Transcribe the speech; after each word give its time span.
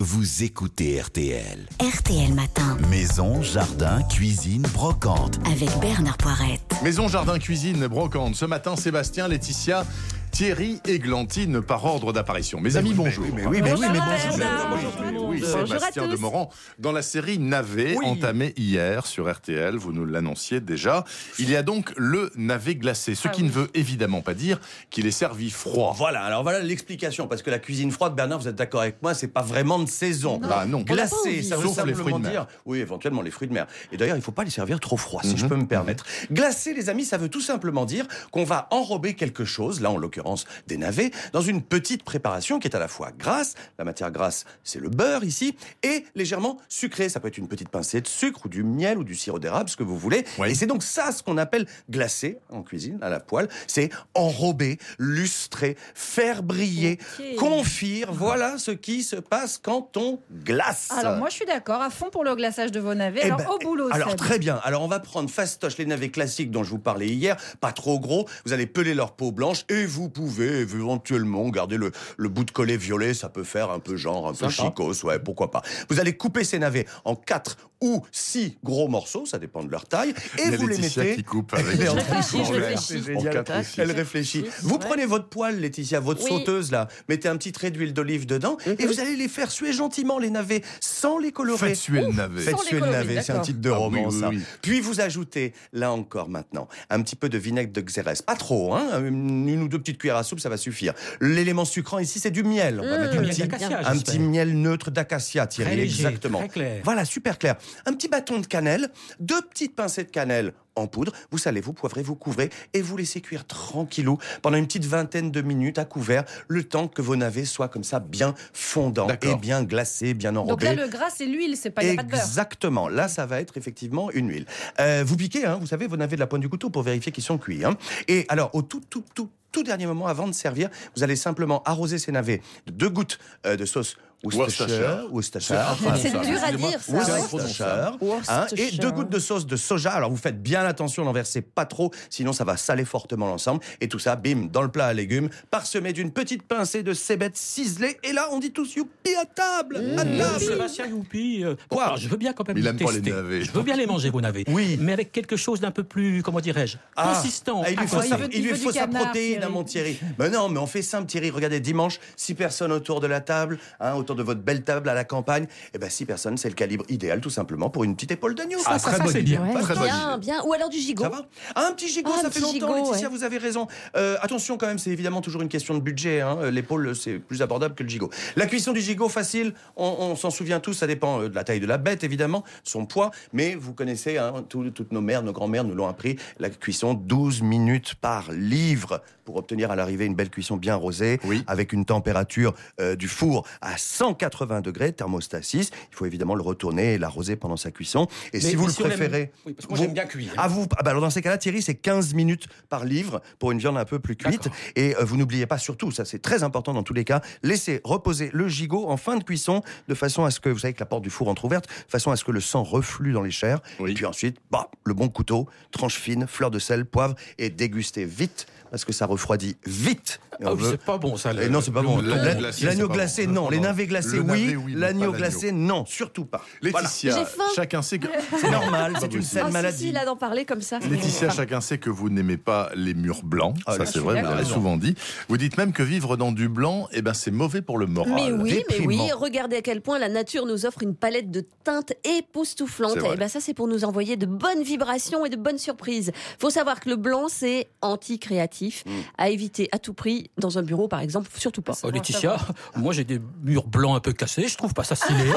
vous 0.00 0.44
écoutez 0.44 1.00
RTL. 1.00 1.66
RTL 1.80 2.32
Matin, 2.32 2.76
Maison, 2.88 3.42
jardin, 3.42 4.00
cuisine, 4.04 4.62
brocante. 4.62 5.40
avec 5.44 5.68
Bernard 5.80 6.16
Poirette. 6.18 6.72
Maison, 6.84 7.08
jardin, 7.08 7.40
cuisine, 7.40 7.84
brocante. 7.88 8.36
Ce 8.36 8.44
matin, 8.44 8.76
Sébastien, 8.76 9.26
Laetitia, 9.26 9.84
Thierry 10.30 10.80
et 10.86 10.98
Glantine 10.98 11.60
par 11.62 11.84
ordre 11.84 12.12
d'apparition. 12.12 12.60
Mes 12.60 12.76
amis, 12.76 12.92
bonjour. 12.94 13.24
Mais 13.34 13.46
oui, 13.46 13.60
mais 13.62 13.72
oui, 13.72 13.86
mais 13.92 13.98
bonjour. 13.98 15.28
Oui, 15.28 15.42
Sébastien. 15.42 16.06
Demorand. 16.06 16.50
Dans 16.78 16.92
la 16.92 17.02
série 17.02 17.38
Navet, 17.38 17.96
Oui. 17.98 18.06
entamée 18.06 18.52
hier 18.56 19.06
sur 19.06 19.30
RTL, 19.32 19.76
vous 19.76 19.92
nous 19.92 20.04
l'annonciez 20.04 20.60
déjà, 20.60 21.04
il 21.38 21.50
y 21.50 21.56
a 21.56 21.62
donc 21.62 21.92
le 21.96 22.30
navet 22.36 22.76
glacé, 22.76 23.14
ce 23.14 23.28
Ah 23.28 23.30
qui 23.30 23.42
ne 23.42 23.50
veut 23.50 23.68
évidemment 23.74 24.20
pas 24.22 24.34
dire 24.34 24.60
qu'il 24.90 25.06
est 25.06 25.10
servi 25.12 25.50
froid. 25.50 25.94
Voilà, 25.96 26.22
alors 26.22 26.42
voilà 26.42 26.60
l'explication, 26.60 27.26
parce 27.26 27.42
que 27.42 27.50
la 27.50 27.58
cuisine 27.58 27.90
froide, 27.90 28.14
Bernard, 28.14 28.38
vous 28.38 28.48
êtes 28.48 28.54
d'accord 28.56 28.82
avec 28.82 29.02
moi, 29.02 29.14
c'est 29.14 29.28
pas 29.28 29.42
vraiment 29.42 29.78
de 29.78 29.88
saison. 29.88 30.38
Bah 30.38 30.64
non. 30.66 30.82
Glacé, 30.82 31.42
ça 31.42 31.56
veut 31.56 31.68
simplement 31.68 31.96
fruits 31.98 32.14
de 32.14 32.18
mer. 32.18 32.30
dire, 32.30 32.46
oui, 32.64 32.78
éventuellement 32.78 33.22
les 33.22 33.30
fruits 33.30 33.48
de 33.48 33.54
mer. 33.54 33.66
Et 33.92 33.96
d'ailleurs, 33.96 34.16
il 34.16 34.22
faut 34.22 34.32
pas 34.32 34.44
les 34.44 34.50
servir 34.50 34.78
trop 34.80 34.96
froid, 34.96 35.22
si 35.24 35.36
je 35.36 35.42
Mhm. 35.44 35.48
peux 35.48 35.56
me 35.56 35.66
permettre. 35.66 36.04
Glacé, 36.32 36.74
les 36.74 36.88
amis, 36.90 37.04
ça 37.04 37.16
veut 37.18 37.28
tout 37.28 37.40
simplement 37.40 37.84
dire 37.84 38.06
qu'on 38.30 38.44
va 38.44 38.68
enrober 38.70 39.14
quelque 39.14 39.44
chose, 39.44 39.80
là 39.80 39.90
en 39.90 39.96
l'occurrence 39.96 40.17
des 40.66 40.76
navets, 40.76 41.10
dans 41.32 41.40
une 41.40 41.62
petite 41.62 42.02
préparation 42.04 42.58
qui 42.58 42.68
est 42.68 42.76
à 42.76 42.78
la 42.78 42.88
fois 42.88 43.10
grasse, 43.16 43.54
la 43.78 43.84
matière 43.84 44.10
grasse, 44.10 44.44
c'est 44.64 44.80
le 44.80 44.88
beurre 44.88 45.24
ici, 45.24 45.56
et 45.82 46.04
légèrement 46.14 46.58
sucré. 46.68 47.08
Ça 47.08 47.20
peut 47.20 47.28
être 47.28 47.38
une 47.38 47.48
petite 47.48 47.68
pincée 47.68 48.00
de 48.00 48.06
sucre 48.06 48.46
ou 48.46 48.48
du 48.48 48.62
miel 48.62 48.98
ou 48.98 49.04
du 49.04 49.14
sirop 49.14 49.38
d'érable, 49.38 49.68
ce 49.68 49.76
que 49.76 49.82
vous 49.82 49.96
voulez. 49.98 50.24
Oui. 50.38 50.50
Et 50.50 50.54
c'est 50.54 50.66
donc 50.66 50.82
ça 50.82 51.12
ce 51.12 51.22
qu'on 51.22 51.38
appelle 51.38 51.66
glacé 51.90 52.38
en 52.50 52.62
cuisine, 52.62 52.98
à 53.02 53.08
la 53.08 53.20
poêle. 53.20 53.48
C'est 53.66 53.90
enrober, 54.14 54.78
lustrer, 54.98 55.76
faire 55.94 56.42
briller, 56.42 56.98
Ok. 57.18 57.36
confire. 57.36 58.12
Voilà 58.12 58.58
ce 58.58 58.70
qui 58.70 59.02
se 59.02 59.16
passe 59.16 59.58
quand 59.62 59.96
on 59.96 60.20
glace. 60.44 60.88
Alors 60.96 61.16
moi 61.16 61.28
je 61.30 61.34
suis 61.36 61.46
d'accord, 61.46 61.80
à 61.82 61.90
fond 61.90 62.10
pour 62.10 62.24
le 62.24 62.34
glaçage 62.34 62.72
de 62.72 62.80
vos 62.80 62.94
navets. 62.94 63.20
Eh 63.22 63.26
Alors 63.26 63.38
ben, 63.38 63.46
au 63.50 63.58
boulot, 63.58 63.88
Alors 63.92 64.10
Seb. 64.10 64.18
très 64.18 64.38
bien. 64.38 64.60
Alors 64.64 64.82
on 64.82 64.88
va 64.88 65.00
prendre 65.00 65.30
fastoche 65.30 65.76
les 65.78 65.86
navets 65.86 66.10
classiques 66.10 66.50
dont 66.50 66.62
je 66.64 66.70
vous 66.70 66.78
parlais 66.78 67.08
hier, 67.08 67.36
pas 67.60 67.72
trop 67.72 67.98
gros. 67.98 68.28
Vous 68.44 68.52
allez 68.52 68.66
peler 68.66 68.94
leur 68.94 69.12
peau 69.12 69.32
blanche 69.32 69.64
et 69.68 69.86
vous 69.86 70.07
pouvez 70.08 70.60
éventuellement 70.60 71.48
garder 71.48 71.76
le, 71.76 71.92
le 72.16 72.28
bout 72.28 72.44
de 72.44 72.50
collet 72.50 72.76
violet. 72.76 73.14
Ça 73.14 73.28
peut 73.28 73.44
faire 73.44 73.70
un 73.70 73.78
peu 73.78 73.96
genre 73.96 74.28
un 74.28 74.34
peu 74.34 74.48
chicos, 74.48 75.02
ouais, 75.04 75.18
pourquoi 75.18 75.50
pas. 75.50 75.62
Vous 75.88 76.00
allez 76.00 76.16
couper 76.16 76.44
ces 76.44 76.58
navets 76.58 76.86
en 77.04 77.14
quatre 77.14 77.56
ou 77.80 78.02
six 78.12 78.56
gros 78.64 78.88
morceaux, 78.88 79.24
ça 79.26 79.38
dépend 79.38 79.62
de 79.62 79.70
leur 79.70 79.86
taille, 79.86 80.12
et 80.38 80.50
vous 80.56 80.66
les 80.66 80.76
Laetitia 80.76 81.02
mettez. 81.04 81.16
qui 81.16 81.24
coupe 81.24 81.54
avec 81.54 81.66
Elle 81.66 81.72
couper. 81.72 81.84
verre. 81.84 81.94
réfléchit. 81.94 83.02
Génial. 83.04 83.32
quatre 83.32 83.60
aussi. 83.60 83.80
Elle 83.80 83.92
réfléchit. 83.92 84.44
Vous 84.62 84.78
prenez 84.78 85.06
votre 85.06 85.28
poêle, 85.28 85.60
Laetitia, 85.60 86.00
votre 86.00 86.22
Oui. 86.22 86.28
sauteuse 86.28 86.70
là, 86.72 86.88
mettez 87.08 87.28
un 87.28 87.36
petit 87.36 87.52
trait 87.52 87.70
d'huile 87.70 87.92
d'olive 87.94 88.26
dedans, 88.26 88.56
et 88.78 88.86
vous 88.86 89.00
allez 89.00 89.16
les 89.16 89.28
faire 89.28 89.50
suer 89.50 89.72
gentiment 89.72 90.18
les 90.18 90.30
navets, 90.30 90.62
sans 90.80 91.18
les 91.18 91.32
colorer. 91.32 91.68
Faites 91.68 91.76
suer 91.76 92.00
le 92.02 92.08
navet. 92.12 92.42
Faites 92.42 92.58
suer 92.58 92.80
le 92.80 92.86
navet, 92.86 93.22
c'est 93.22 93.32
un 93.32 93.40
titre 93.40 93.60
de 93.60 93.70
Ah 93.70 93.74
oui, 93.74 93.78
roman, 93.78 94.08
oui, 94.08 94.20
ça. 94.20 94.28
oui. 94.30 94.40
Puis 94.62 94.80
vous 94.80 95.00
ajoutez, 95.00 95.52
là 95.72 95.92
encore 95.92 96.28
maintenant, 96.28 96.68
un 96.90 97.00
petit 97.02 97.16
peu 97.16 97.28
de 97.28 97.38
vinaigre 97.38 97.72
de 97.72 97.80
xérès. 97.80 98.22
Pas 98.22 98.34
trop, 98.36 98.74
hein 98.74 99.00
une, 99.06 99.62
ou 99.62 99.68
deux 99.68 99.78
petites 99.78 99.98
cuillères 99.98 100.16
à 100.16 100.24
soupe, 100.24 100.40
ça 100.40 100.48
va 100.48 100.56
suffire. 100.56 100.94
L'élément 101.20 101.64
sucrant 101.64 101.98
ici, 101.98 102.18
c'est 102.18 102.30
du 102.30 102.42
miel. 102.42 102.80
On 102.82 102.88
va 102.88 102.98
mettre 102.98 103.16
un 103.18 103.20
miel 103.20 103.30
petit, 103.30 103.42
d'acacia, 103.42 103.80
un 103.88 103.96
petit 103.98 104.18
miel 104.18 104.60
neutre 104.60 104.90
d'acacia, 104.90 105.46
Thierry, 105.46 105.70
Très 105.70 105.76
léger, 105.76 106.04
exactement. 106.06 106.38
très 106.40 106.48
clair. 106.48 106.80
Voilà, 106.84 107.04
super 107.04 107.38
clair. 107.38 107.56
Un 107.86 107.92
petit 107.92 108.08
bâton 108.08 108.38
de 108.40 108.46
cannelle, 108.46 108.90
deux 109.20 109.40
petites 109.42 109.74
pincées 109.74 110.04
de 110.04 110.10
cannelle 110.10 110.52
en 110.76 110.86
poudre. 110.86 111.12
Vous 111.32 111.38
salez, 111.38 111.60
vous 111.60 111.72
poivrez, 111.72 112.02
vous 112.02 112.14
couvrez 112.14 112.50
et 112.72 112.82
vous 112.82 112.96
laissez 112.96 113.20
cuire 113.20 113.46
tranquillou 113.46 114.18
pendant 114.42 114.56
une 114.56 114.66
petite 114.66 114.84
vingtaine 114.84 115.30
de 115.32 115.40
minutes 115.42 115.78
à 115.78 115.84
couvert, 115.84 116.24
le 116.46 116.62
temps 116.64 116.86
que 116.86 117.02
vos 117.02 117.16
navets 117.16 117.44
soient 117.44 117.68
comme 117.68 117.82
ça 117.84 117.98
bien 117.98 118.34
fondants 118.52 119.08
et 119.22 119.34
bien 119.36 119.64
glacés, 119.64 120.14
bien 120.14 120.32
Donc 120.32 120.46
enrobés. 120.48 120.66
là 120.66 120.74
le 120.74 120.88
gras 120.88 121.10
c'est 121.10 121.26
l'huile, 121.26 121.56
c'est 121.56 121.70
pas, 121.70 121.82
a 121.82 121.94
pas 121.96 122.02
de 122.04 122.10
beurre. 122.10 122.20
Exactement. 122.20 122.88
Là, 122.88 123.08
ça 123.08 123.26
va 123.26 123.40
être 123.40 123.56
effectivement 123.56 124.10
une 124.12 124.30
huile. 124.30 124.46
Euh, 124.78 125.02
vous 125.04 125.16
piquez, 125.16 125.44
hein, 125.46 125.58
vous 125.60 125.66
savez, 125.66 125.86
vous 125.88 125.96
navez 125.96 126.14
de 126.16 126.20
la 126.20 126.26
pointe 126.28 126.42
du 126.42 126.48
couteau 126.48 126.70
pour 126.70 126.82
vérifier 126.82 127.10
qu'ils 127.10 127.24
sont 127.24 127.38
cuits. 127.38 127.64
hein. 127.64 127.76
Et 128.06 128.24
alors, 128.28 128.50
au 128.54 128.62
tout, 128.62 128.80
tout, 128.88 129.04
tout, 129.14 129.28
tout 129.50 129.62
dernier 129.64 129.86
moment, 129.86 130.06
avant 130.06 130.28
de 130.28 130.32
servir, 130.32 130.68
vous 130.94 131.02
allez 131.02 131.16
simplement 131.16 131.62
arroser 131.64 131.98
ces 131.98 132.12
navets 132.12 132.40
de 132.66 132.72
deux 132.72 132.88
gouttes 132.90 133.18
euh, 133.46 133.56
de 133.56 133.64
sauce 133.64 133.96
Worcestershire, 134.24 135.06
Worcestershire, 135.12 135.76
C'est 135.96 136.10
dur 136.10 136.38
à 136.44 136.52
dire, 136.52 136.80
ça, 136.80 136.92
Worcestershire, 136.92 137.92
hein, 138.28 138.46
et 138.56 138.72
deux 138.76 138.90
gouttes 138.90 139.10
de 139.10 139.18
sauce 139.20 139.46
de 139.46 139.56
soja. 139.56 139.92
Alors, 139.92 140.10
vous 140.10 140.16
faites 140.16 140.42
bien 140.42 140.64
attention, 140.64 141.04
n'en 141.04 141.12
versez 141.12 141.40
pas 141.40 141.64
trop, 141.66 141.92
sinon 142.10 142.32
ça 142.32 142.42
va 142.44 142.56
saler 142.56 142.84
fortement 142.84 143.26
l'ensemble. 143.28 143.60
Et 143.80 143.88
tout 143.88 143.98
ça, 144.00 144.16
bim, 144.16 144.48
dans 144.52 144.62
le 144.62 144.68
plat 144.70 144.86
à 144.86 144.92
légumes, 144.92 145.28
parsemé 145.50 145.92
d'une 145.92 146.10
petite 146.10 146.42
pincée 146.42 146.82
de 146.82 146.94
cébettes 146.94 147.36
ciselées. 147.36 147.96
Et 148.02 148.12
là, 148.12 148.28
on 148.32 148.40
dit 148.40 148.50
tous 148.52 148.74
youpi 148.74 149.14
à 149.20 149.24
table, 149.24 149.76
à 149.76 149.80
Euh, 150.02 150.18
table. 150.18 150.40
Sébastien 150.44 150.86
Youpi, 150.86 151.44
euh, 151.44 151.54
Quoi 151.68 151.84
alors, 151.84 151.96
je 151.96 152.08
veux 152.08 152.16
bien 152.16 152.32
quand 152.32 152.46
même 152.48 152.56
Il 152.56 152.64
les 152.64 152.70
aime 152.70 152.76
pas 152.78 152.84
les 152.92 153.00
tester. 153.00 153.10
navets. 153.12 153.42
Je 153.42 153.52
veux 153.52 153.62
bien 153.62 153.76
les 153.76 153.86
manger, 153.86 154.10
vos 154.10 154.20
navets. 154.20 154.44
Oui. 154.48 154.78
Mais 154.80 154.92
avec 154.92 155.12
quelque 155.12 155.36
chose 155.36 155.60
d'un 155.60 155.70
peu 155.70 155.84
plus, 155.84 156.22
comment 156.22 156.40
dirais-je, 156.40 156.76
Ah. 156.96 157.12
consistant. 157.14 157.62
Ah, 157.64 157.70
il 157.70 157.76
lui 157.78 157.86
faut, 157.86 157.96
Ah, 157.98 158.02
sa, 158.02 158.16
il 158.16 158.22
veut- 158.22 158.28
il 158.32 158.38
il 158.40 158.48
lui 158.50 158.56
faut 158.58 158.72
sa 158.72 158.88
protéine, 158.88 159.38
Thierry. 159.38 159.52
mon 159.52 159.64
Thierry. 159.64 159.98
Mais 160.18 160.28
non, 160.30 160.48
mais 160.48 160.58
on 160.58 160.66
fait 160.66 160.82
simple, 160.82 161.06
Thierry. 161.06 161.30
Regardez, 161.30 161.60
dimanche, 161.60 162.00
six 162.16 162.34
personnes 162.34 162.72
autour 162.72 163.00
de 163.00 163.06
la 163.06 163.20
table, 163.20 163.58
hein, 163.80 163.94
autour 163.94 164.07
de 164.14 164.22
votre 164.22 164.40
belle 164.40 164.62
table 164.64 164.88
à 164.88 164.94
la 164.94 165.04
campagne. 165.04 165.46
Et 165.74 165.78
ben, 165.78 165.88
six 165.90 166.04
personnes, 166.04 166.36
c'est 166.36 166.48
le 166.48 166.54
calibre 166.54 166.84
idéal, 166.88 167.20
tout 167.20 167.30
simplement, 167.30 167.70
pour 167.70 167.84
une 167.84 167.94
petite 167.94 168.12
épaule 168.12 168.34
d'agneau. 168.34 168.58
Ah, 168.66 168.78
ça, 168.78 168.92
très 168.92 169.08
c'est 169.08 169.22
bien. 169.22 169.40
Très 169.60 169.74
bonne 169.74 169.84
Bien, 169.84 170.18
bien. 170.18 170.42
Ou 170.44 170.52
alors 170.52 170.68
du 170.68 170.78
gigot. 170.78 171.04
Ça 171.04 171.08
va? 171.10 171.26
Ah, 171.54 171.68
Un 171.68 171.72
petit 171.72 171.88
gigot, 171.88 172.10
Ah, 172.14 172.22
ça 172.22 172.30
fait 172.30 172.40
longtemps, 172.40 172.52
gigot, 172.54 172.74
Laetitia, 172.74 173.08
ouais. 173.08 173.14
vous 173.16 173.24
avez 173.24 173.38
raison. 173.38 173.66
Euh, 173.96 174.16
attention 174.22 174.56
quand 174.58 174.66
même, 174.66 174.78
c'est 174.78 174.90
évidemment 174.90 175.20
toujours 175.20 175.42
une 175.42 175.48
question 175.48 175.74
de 175.74 175.80
budget. 175.80 176.20
hein. 176.20 176.50
L'épaule, 176.50 176.94
c'est 176.96 177.18
plus 177.18 177.42
abordable 177.42 177.74
que 177.74 177.82
le 177.82 177.88
gigot. 177.88 178.10
La 178.36 178.46
cuisson 178.46 178.72
du 178.72 178.80
gigot, 178.80 179.08
facile, 179.08 179.54
on, 179.76 179.86
on 180.00 180.16
s'en 180.16 180.30
souvient 180.30 180.60
tous, 180.60 180.74
ça 180.74 180.86
dépend 180.86 181.20
euh, 181.22 181.28
de 181.28 181.34
la 181.34 181.44
taille 181.44 181.60
de 181.60 181.66
la 181.66 181.78
bête, 181.78 182.04
évidemment, 182.04 182.44
son 182.64 182.86
poids, 182.86 183.10
mais 183.32 183.54
vous 183.54 183.72
connaissez, 183.74 184.18
hein, 184.18 184.44
tout- 184.48 184.70
toutes 184.70 184.92
nos 184.92 185.00
mères, 185.00 185.22
nos 185.22 185.32
grands-mères 185.32 185.64
nous 185.64 185.74
l'ont 185.74 185.88
appris, 185.88 186.16
la 186.38 186.50
cuisson 186.50 186.94
12 186.94 187.42
minutes 187.42 187.94
par 187.94 188.32
livre 188.32 189.02
pour 189.24 189.36
obtenir 189.36 189.70
à 189.70 189.76
l'arrivée 189.76 190.06
une 190.06 190.14
belle 190.14 190.30
cuisson 190.30 190.56
bien 190.56 190.74
rosée, 190.74 191.20
Oui. 191.24 191.44
avec 191.46 191.72
une 191.74 191.84
température 191.84 192.54
euh, 192.80 192.96
du 192.96 193.08
four 193.08 193.46
à 193.60 193.76
180 193.98 194.60
degrés, 194.60 194.92
thermostat 194.92 195.42
6. 195.42 195.70
Il 195.90 195.96
faut 195.96 196.06
évidemment 196.06 196.34
le 196.34 196.42
retourner 196.42 196.94
et 196.94 196.98
l'arroser 196.98 197.36
pendant 197.36 197.56
sa 197.56 197.70
cuisson. 197.70 198.06
Et 198.32 198.38
Mais- 198.38 198.40
si 198.40 198.54
vous 198.54 198.62
mais 198.62 198.68
le 198.68 198.72
si 198.72 198.80
on 198.82 198.84
aime- 198.84 198.90
préférez... 198.90 199.32
Oui, 199.44 199.52
parce 199.54 199.66
que 199.66 199.70
moi, 199.72 199.78
vous- 199.78 199.84
j'aime 199.84 199.92
bien 199.94 200.06
cuire. 200.06 200.32
Ah, 200.36 200.48
vous, 200.48 200.66
ah 200.76 200.82
bah 200.82 200.90
alors 200.90 201.02
dans 201.02 201.10
ces 201.10 201.20
cas-là, 201.20 201.36
Thierry, 201.38 201.62
c'est 201.62 201.74
15 201.74 202.14
minutes 202.14 202.46
par 202.68 202.84
livre 202.84 203.20
pour 203.38 203.50
une 203.52 203.58
viande 203.58 203.76
un 203.76 203.84
peu 203.84 203.98
plus 203.98 204.16
cuite. 204.16 204.44
D'accord. 204.44 204.58
Et 204.76 204.94
euh, 204.96 205.04
vous 205.04 205.16
n'oubliez 205.16 205.46
pas 205.46 205.58
surtout, 205.58 205.90
ça 205.90 206.04
c'est 206.04 206.20
très 206.20 206.42
important 206.44 206.72
dans 206.72 206.82
tous 206.84 206.94
les 206.94 207.04
cas, 207.04 207.20
laissez 207.42 207.80
reposer 207.84 208.30
le 208.32 208.46
gigot 208.48 208.88
en 208.88 208.96
fin 208.96 209.16
de 209.16 209.24
cuisson 209.24 209.62
de 209.88 209.94
façon 209.94 210.24
à 210.24 210.30
ce 210.30 210.38
que, 210.40 210.48
vous 210.48 210.58
savez 210.60 210.74
que 210.74 210.80
la 210.80 210.86
porte 210.86 211.02
du 211.02 211.10
four 211.10 211.28
entrouverte, 211.28 211.66
de 211.68 211.90
façon 211.90 212.10
à 212.10 212.16
ce 212.16 212.24
que 212.24 212.32
le 212.32 212.40
sang 212.40 212.62
reflue 212.62 213.12
dans 213.12 213.22
les 213.22 213.30
chairs. 213.30 213.60
Oui. 213.80 213.90
Et 213.90 213.94
puis 213.94 214.06
ensuite, 214.06 214.36
bah, 214.50 214.70
le 214.84 214.94
bon 214.94 215.08
couteau, 215.08 215.48
tranche 215.72 215.96
fine, 215.96 216.26
fleur 216.28 216.50
de 216.50 216.58
sel, 216.58 216.84
poivre 216.84 217.14
et 217.38 217.50
dégustez 217.50 218.04
vite 218.04 218.46
parce 218.70 218.84
que 218.84 218.92
ça 218.92 219.06
refroidit 219.06 219.56
vite. 219.66 220.20
Ah 220.44 220.52
oui, 220.52 220.60
veut- 220.62 220.70
c'est 220.72 220.84
pas 220.84 220.98
bon 220.98 221.16
ça. 221.16 221.32
le- 221.32 221.42
Et 221.42 221.48
non, 221.48 221.60
c'est 221.62 221.70
pas 221.72 221.80
bon. 221.82 222.00
l'agneau 222.02 222.86
La- 222.88 222.94
glacé, 222.94 223.26
non. 223.26 223.48
Les 223.48 223.58
navets 223.60 223.86
glacés, 223.88 224.18
Le 224.18 224.22
oui. 224.22 224.56
L'agneau 224.74 225.12
glacé, 225.12 225.50
non. 225.52 225.84
Surtout 225.86 226.24
pas. 226.24 226.42
Laetitia, 226.62 227.24
chacun 227.56 227.82
sait 227.82 227.98
que... 227.98 228.06
C'est 228.40 228.50
normal, 228.50 228.94
c'est 229.00 229.12
une 229.14 229.22
saine 229.22 229.44
Ah, 229.46 229.50
maladie. 229.50 229.86
si, 229.86 229.92
là 229.92 230.04
d'en 230.04 230.16
parler 230.16 230.44
comme 230.44 230.60
ça. 230.62 230.78
Laetitia, 230.78 231.30
chacun 231.30 231.60
sait 231.60 231.78
que 231.78 231.90
vous 231.90 232.08
n'aimez 232.10 232.36
pas 232.36 232.70
les 232.74 232.94
murs 232.94 233.22
blancs. 233.24 233.56
Ah, 233.66 233.74
ça, 233.76 233.86
c'est 233.86 233.98
vrai, 233.98 234.20
vous 234.22 234.28
l'avez 234.28 234.44
souvent 234.44 234.76
dit. 234.76 234.94
Vous 235.28 235.36
dites 235.36 235.56
même 235.58 235.72
que 235.72 235.82
vivre 235.82 236.16
dans 236.16 236.30
du 236.32 236.48
blanc, 236.48 236.88
eh 236.92 237.02
ben, 237.02 237.14
c'est 237.14 237.30
mauvais 237.30 237.62
pour 237.62 237.78
le 237.78 237.86
moral. 237.86 238.12
Mais 238.14 238.30
oui, 238.32 238.62
mais 238.70 238.86
oui, 238.86 239.00
regardez 239.12 239.56
à 239.56 239.62
quel 239.62 239.80
point 239.80 239.98
la 239.98 240.08
nature 240.08 240.46
nous 240.46 240.66
offre 240.66 240.82
une 240.82 240.94
palette 240.94 241.30
de 241.30 241.44
teintes 241.64 241.92
époustouflantes. 242.04 242.98
Et 243.12 243.16
ben 243.16 243.28
ça, 243.28 243.40
c'est 243.40 243.54
pour 243.54 243.66
nous 243.68 243.84
envoyer 243.84 244.16
de 244.16 244.26
bonnes 244.26 244.62
vibrations 244.62 245.24
et 245.24 245.30
de 245.30 245.36
bonnes 245.36 245.58
surprises. 245.58 246.12
Faut 246.38 246.50
savoir 246.50 246.80
que 246.80 246.88
le 246.88 246.96
blanc, 246.96 247.26
c'est 247.28 247.68
anti-créatif, 247.82 248.84
Mm. 248.86 248.90
à 249.18 249.28
éviter 249.30 249.68
à 249.72 249.78
tout 249.78 249.94
prix 249.94 250.30
dans 250.38 250.58
un 250.58 250.62
bureau, 250.62 250.88
par 250.88 251.00
exemple, 251.00 251.28
surtout 251.36 251.62
pas. 251.62 251.72
Oh, 251.82 251.90
Laetitia, 251.90 252.36
moi 252.76 252.92
j'ai 252.92 253.04
des 253.04 253.20
murs 253.42 253.66
blancs 253.66 253.77
un 253.86 254.00
peu 254.00 254.12
cassés, 254.12 254.48
je 254.48 254.56
trouve 254.56 254.74
pas 254.74 254.84
ça 254.84 254.94
stylé. 254.96 255.30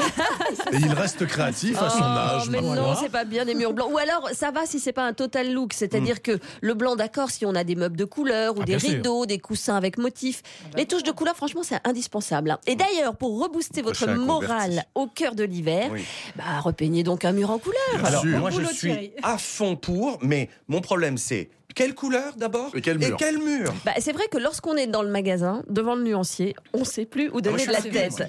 Et 0.72 0.76
il 0.76 0.92
reste 0.92 1.26
créatif 1.26 1.80
à 1.80 1.88
son 1.90 1.98
Oh, 2.00 2.36
âge. 2.36 2.48
mais 2.50 2.60
maintenant. 2.60 2.92
non, 2.92 2.96
c'est 3.00 3.08
pas 3.10 3.24
bien 3.24 3.44
des 3.44 3.54
murs 3.54 3.72
blancs. 3.72 3.90
Ou 3.92 3.98
alors, 3.98 4.28
ça 4.32 4.50
va 4.50 4.66
si 4.66 4.80
c'est 4.80 4.92
pas 4.92 5.04
un 5.06 5.12
total 5.12 5.52
look, 5.52 5.72
c'est-à-dire 5.72 6.16
Mm. 6.16 6.20
que 6.20 6.38
le 6.60 6.74
blanc, 6.74 6.96
d'accord, 6.96 7.30
si 7.30 7.46
on 7.46 7.54
a 7.54 7.64
des 7.64 7.74
meubles 7.76 7.96
de 7.96 8.04
couleur 8.04 8.56
ou 8.56 8.60
Ah, 8.62 8.64
des 8.64 8.78
sûr. 8.78 8.90
rideaux, 8.90 9.26
des 9.26 9.38
coussins 9.38 9.76
avec 9.76 9.98
motifs, 9.98 10.42
les 10.76 10.86
touches 10.86 11.02
de 11.04 11.12
couleur, 11.12 11.36
franchement, 11.36 11.62
c'est 11.62 11.80
indispensable. 11.86 12.50
hein. 12.50 12.58
Et 12.66 12.74
d'ailleurs, 12.76 13.14
pour 13.16 13.40
rebooster 13.40 13.82
votre 13.82 14.06
morale 14.08 14.68
converti. 14.70 14.88
au 14.94 15.06
cœur 15.06 15.34
de 15.34 15.44
l'hiver, 15.44 15.88
Oui. 15.92 16.02
bah, 16.36 16.44
repeignez 16.60 17.02
donc 17.04 17.24
un 17.24 17.32
mur 17.32 17.50
en 17.50 17.58
couleur. 17.58 17.78
Bien 17.94 18.04
Alors, 18.04 18.22
sûr. 18.22 18.38
moi, 18.38 18.50
je 18.50 18.62
suis 18.74 19.12
à 19.22 19.38
fond 19.38 19.76
pour, 19.76 20.18
mais 20.22 20.48
mon 20.68 20.80
problème, 20.80 21.18
c'est 21.18 21.50
Quelle 21.74 21.94
couleur 21.94 22.34
d'abord 22.36 22.70
Et 22.74 22.80
quel 22.80 22.98
mur 22.98 23.16
quel 23.18 23.38
mur 23.38 23.72
Bah, 23.84 23.92
c'est 23.98 24.12
vrai 24.12 24.24
que 24.30 24.38
lorsqu'on 24.38 24.76
est 24.76 24.86
dans 24.86 25.02
le 25.02 25.08
magasin, 25.10 25.62
devant 25.68 25.94
le 25.94 26.02
nuancier, 26.02 26.54
on 26.72 26.80
ne 26.80 26.84
sait 26.84 27.06
plus 27.06 27.28
où 27.30 27.38
Ah, 27.38 27.40
donner 27.40 27.62
je 27.64 27.68
de 27.68 27.72
la 27.72 27.80
tête. 27.82 28.22